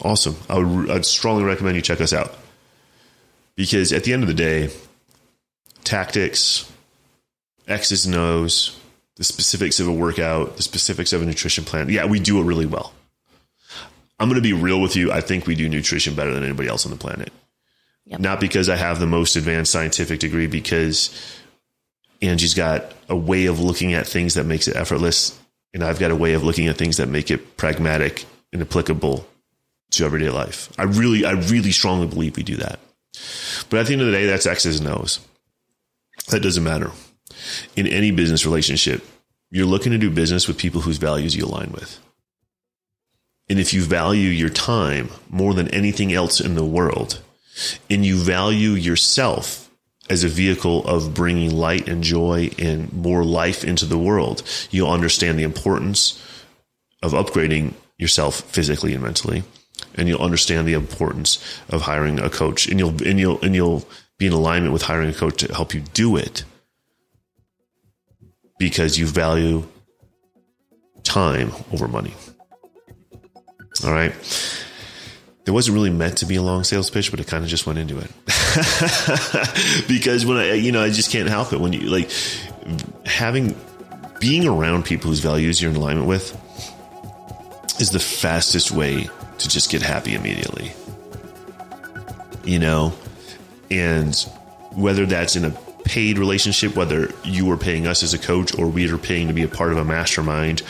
Awesome. 0.03 0.37
I 0.49 0.59
would 0.59 0.91
I'd 0.91 1.07
strongly 1.07 1.45
recommend 1.45 1.77
you 1.77 1.83
check 1.83 2.01
us 2.01 2.13
out 2.13 2.35
because 3.55 3.93
at 3.93 4.05
the 4.05 4.13
end 4.13 4.23
of 4.23 4.29
the 4.29 4.35
day, 4.35 4.71
tactics, 5.85 6.71
X's 7.69 8.05
and 8.07 8.15
O's, 8.17 8.79
the 9.17 9.25
specifics 9.25 9.79
of 9.79 9.87
a 9.87 9.93
workout, 9.93 10.57
the 10.57 10.63
specifics 10.63 11.13
of 11.13 11.23
a 11.23 11.25
nutrition 11.25 11.65
plan. 11.65 11.89
Yeah, 11.89 12.07
we 12.07 12.19
do 12.19 12.41
it 12.41 12.45
really 12.45 12.67
well. 12.67 12.93
I'm 14.19 14.29
going 14.29 14.41
to 14.41 14.43
be 14.43 14.53
real 14.53 14.81
with 14.81 14.97
you. 14.97 15.13
I 15.13 15.21
think 15.21 15.47
we 15.47 15.55
do 15.55 15.69
nutrition 15.69 16.15
better 16.15 16.33
than 16.33 16.45
anybody 16.45 16.69
else 16.69 16.85
on 16.85 16.91
the 16.91 16.99
planet. 16.99 17.33
Yep. 18.07 18.21
Not 18.21 18.41
because 18.41 18.69
I 18.69 18.77
have 18.77 18.99
the 18.99 19.07
most 19.07 19.37
advanced 19.37 19.71
scientific 19.71 20.21
degree, 20.21 20.47
because 20.47 21.11
Angie's 22.21 22.55
got 22.55 22.93
a 23.09 23.17
way 23.17 23.47
of 23.47 23.61
looking 23.61 23.95
at 23.95 24.07
things 24.07 24.35
that 24.35 24.45
makes 24.45 24.67
it 24.67 24.77
effortless, 24.77 25.39
and 25.73 25.83
I've 25.85 25.99
got 25.99 26.11
a 26.11 26.17
way 26.17 26.35
of 26.35 26.43
looking 26.43 26.67
at 26.67 26.77
things 26.77 26.97
that 26.97 27.09
make 27.09 27.31
it 27.31 27.57
pragmatic 27.57 28.25
and 28.53 28.63
applicable 28.63 29.27
to 29.93 30.05
everyday 30.05 30.31
life. 30.31 30.73
I 30.79 30.85
really, 30.85 31.25
I 31.25 31.33
really 31.33 31.73
strongly 31.73 32.07
believe 32.07 32.37
we 32.37 32.43
do 32.43 32.57
that. 32.57 32.79
But 33.71 33.81
at 33.81 33.87
the 33.87 33.93
end 33.93 34.03
of 34.03 34.07
the 34.07 34.13
day, 34.13 34.27
that's 34.27 34.47
X's 34.47 34.81
and 34.81 34.89
O's. 34.89 35.21
That 36.29 36.43
doesn't 36.43 36.65
matter. 36.65 36.91
In 37.77 37.87
any 37.87 38.11
business 38.11 38.47
relationship, 38.47 39.05
you're 39.51 39.67
looking 39.67 39.93
to 39.93 39.99
do 39.99 40.11
business 40.11 40.49
with 40.49 40.59
people 40.59 40.81
whose 40.81 40.97
values 40.97 41.37
you 41.37 41.45
align 41.45 41.73
with. 41.73 41.99
And 43.49 43.59
if 43.59 43.75
you 43.75 43.83
value 43.83 44.31
your 44.31 44.49
time 44.49 45.11
more 45.29 45.53
than 45.53 45.69
anything 45.69 46.13
else 46.13 46.41
in 46.41 46.55
the 46.55 46.65
world, 46.65 47.21
and 47.91 48.05
you 48.05 48.17
value 48.17 48.71
yourself 48.71 49.71
as 50.09 50.25
a 50.25 50.29
vehicle 50.29 50.87
of 50.87 51.15
bringing 51.15 51.55
light 51.55 51.89
and 51.89 52.03
joy 52.03 52.51
and 52.59 52.93
more 52.93 53.25
life 53.25 53.63
into 53.63 53.85
the 53.85 53.99
world, 53.99 54.43
you'll 54.71 54.91
understand 54.91 55.39
the 55.39 55.43
importance 55.43 56.23
of 57.03 57.13
upgrading 57.13 57.75
yourself 57.99 58.41
physically 58.43 58.95
and 58.95 59.03
mentally, 59.03 59.43
and 59.95 60.09
you'll 60.09 60.23
understand 60.23 60.67
the 60.67 60.75
importance 60.75 61.39
of 61.69 61.83
hiring 61.83 62.19
a 62.19 62.31
coach, 62.31 62.67
and 62.67 62.79
you'll 62.79 63.03
and 63.03 63.19
you'll 63.19 63.41
and 63.43 63.55
you'll 63.55 63.85
be 64.19 64.27
in 64.27 64.33
alignment 64.33 64.73
with 64.73 64.83
hiring 64.83 65.11
a 65.11 65.15
coach 65.15 65.39
to 65.39 65.53
help 65.55 65.75
you 65.75 65.81
do 65.93 66.17
it 66.17 66.45
because 68.59 68.99
you 68.99 69.07
value 69.07 69.67
time 71.03 71.53
over 71.73 71.89
money. 71.89 72.15
All 73.85 73.91
right. 73.91 74.15
There 75.45 75.53
wasn't 75.53 75.75
really 75.75 75.91
meant 75.91 76.19
to 76.19 76.27
be 76.27 76.37
a 76.37 76.43
long 76.43 76.63
sales 76.63 76.89
pitch, 76.89 77.11
but 77.11 77.19
it 77.19 77.27
kind 77.27 77.43
of 77.43 77.51
just 77.51 77.67
went 77.67 77.81
into 77.81 77.99
it. 77.99 78.09
because 79.89 80.25
when 80.25 80.37
I, 80.37 80.53
you 80.53 80.71
know, 80.71 80.81
I 80.81 80.91
just 80.91 81.11
can't 81.11 81.29
help 81.29 81.53
it. 81.53 81.61
When 81.61 81.73
you 81.73 81.81
like 81.81 82.13
having, 83.05 83.57
being 84.21 84.47
around 84.47 84.85
people 84.85 85.09
whose 85.09 85.19
values 85.19 85.61
you're 85.61 85.73
in 85.73 85.77
alignment 85.77 86.07
with 86.07 86.31
is 87.81 87.91
the 87.91 87.99
fastest 87.99 88.71
way 88.71 89.09
to 89.43 89.49
just 89.49 89.71
get 89.71 89.83
happy 89.83 90.15
immediately. 90.15 90.73
You 92.45 92.59
know, 92.59 92.93
and 93.71 94.15
whether 94.73 95.07
that's 95.07 95.37
in 95.37 95.45
a 95.45 95.51
paid 95.85 96.19
relationship, 96.19 96.77
whether 96.77 97.13
you 97.25 97.51
are 97.51 97.57
paying 97.57 97.87
us 97.87 98.03
as 98.03 98.15
a 98.15 98.19
coach 98.19 98.57
or 98.59 98.69
we 98.69 98.91
are 98.91 98.99
paying 98.99 99.29
to 99.29 99.35
be 99.35 99.43
a 99.43 99.49
part 99.49 99.73
of 99.73 99.79
a 99.79 99.85
mastermind 99.85 100.63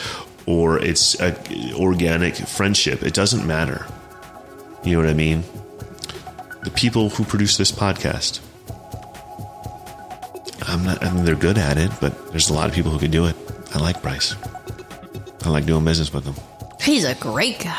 or 0.45 0.79
it's 0.79 1.19
a 1.19 1.35
organic 1.73 2.35
friendship, 2.35 3.03
it 3.03 3.13
doesn't 3.13 3.45
matter. 3.47 3.85
You 4.83 4.93
know 4.93 5.03
what 5.03 5.09
I 5.09 5.13
mean? 5.13 5.43
The 6.63 6.71
people 6.71 7.09
who 7.09 7.23
produce 7.23 7.57
this 7.57 7.71
podcast. 7.71 8.41
I'm 10.67 10.83
not, 10.83 11.03
I 11.03 11.11
mean, 11.13 11.25
they're 11.25 11.35
good 11.35 11.57
at 11.57 11.77
it, 11.77 11.91
but 12.01 12.31
there's 12.31 12.49
a 12.49 12.53
lot 12.53 12.69
of 12.69 12.75
people 12.75 12.91
who 12.91 12.99
can 12.99 13.11
do 13.11 13.25
it. 13.25 13.35
I 13.73 13.79
like 13.79 14.01
Bryce. 14.01 14.35
I 15.43 15.49
like 15.49 15.65
doing 15.65 15.83
business 15.83 16.13
with 16.13 16.25
him. 16.25 16.35
He's 16.83 17.05
a 17.05 17.15
great 17.15 17.59
guy. 17.59 17.77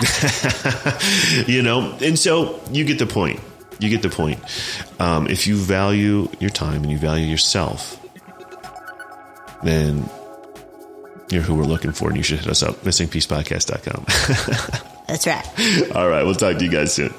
you 1.46 1.62
know, 1.62 1.96
and 2.00 2.18
so 2.18 2.60
you 2.70 2.84
get 2.84 2.98
the 2.98 3.06
point. 3.06 3.40
You 3.78 3.90
get 3.90 4.02
the 4.02 4.08
point. 4.08 4.40
Um, 4.98 5.26
if 5.26 5.46
you 5.46 5.56
value 5.56 6.28
your 6.40 6.50
time 6.50 6.82
and 6.82 6.90
you 6.90 6.98
value 6.98 7.26
yourself, 7.26 8.00
then 9.62 10.08
you're 11.30 11.42
who 11.42 11.54
we're 11.54 11.64
looking 11.64 11.92
for, 11.92 12.08
and 12.08 12.16
you 12.16 12.22
should 12.22 12.38
hit 12.38 12.48
us 12.48 12.62
up, 12.62 12.76
missingpiecepodcast.com. 12.76 14.04
That's 15.08 15.26
right. 15.26 15.92
All 15.94 16.08
right, 16.08 16.24
we'll 16.24 16.34
talk 16.34 16.56
to 16.58 16.64
you 16.64 16.70
guys 16.70 16.94
soon. 16.94 17.12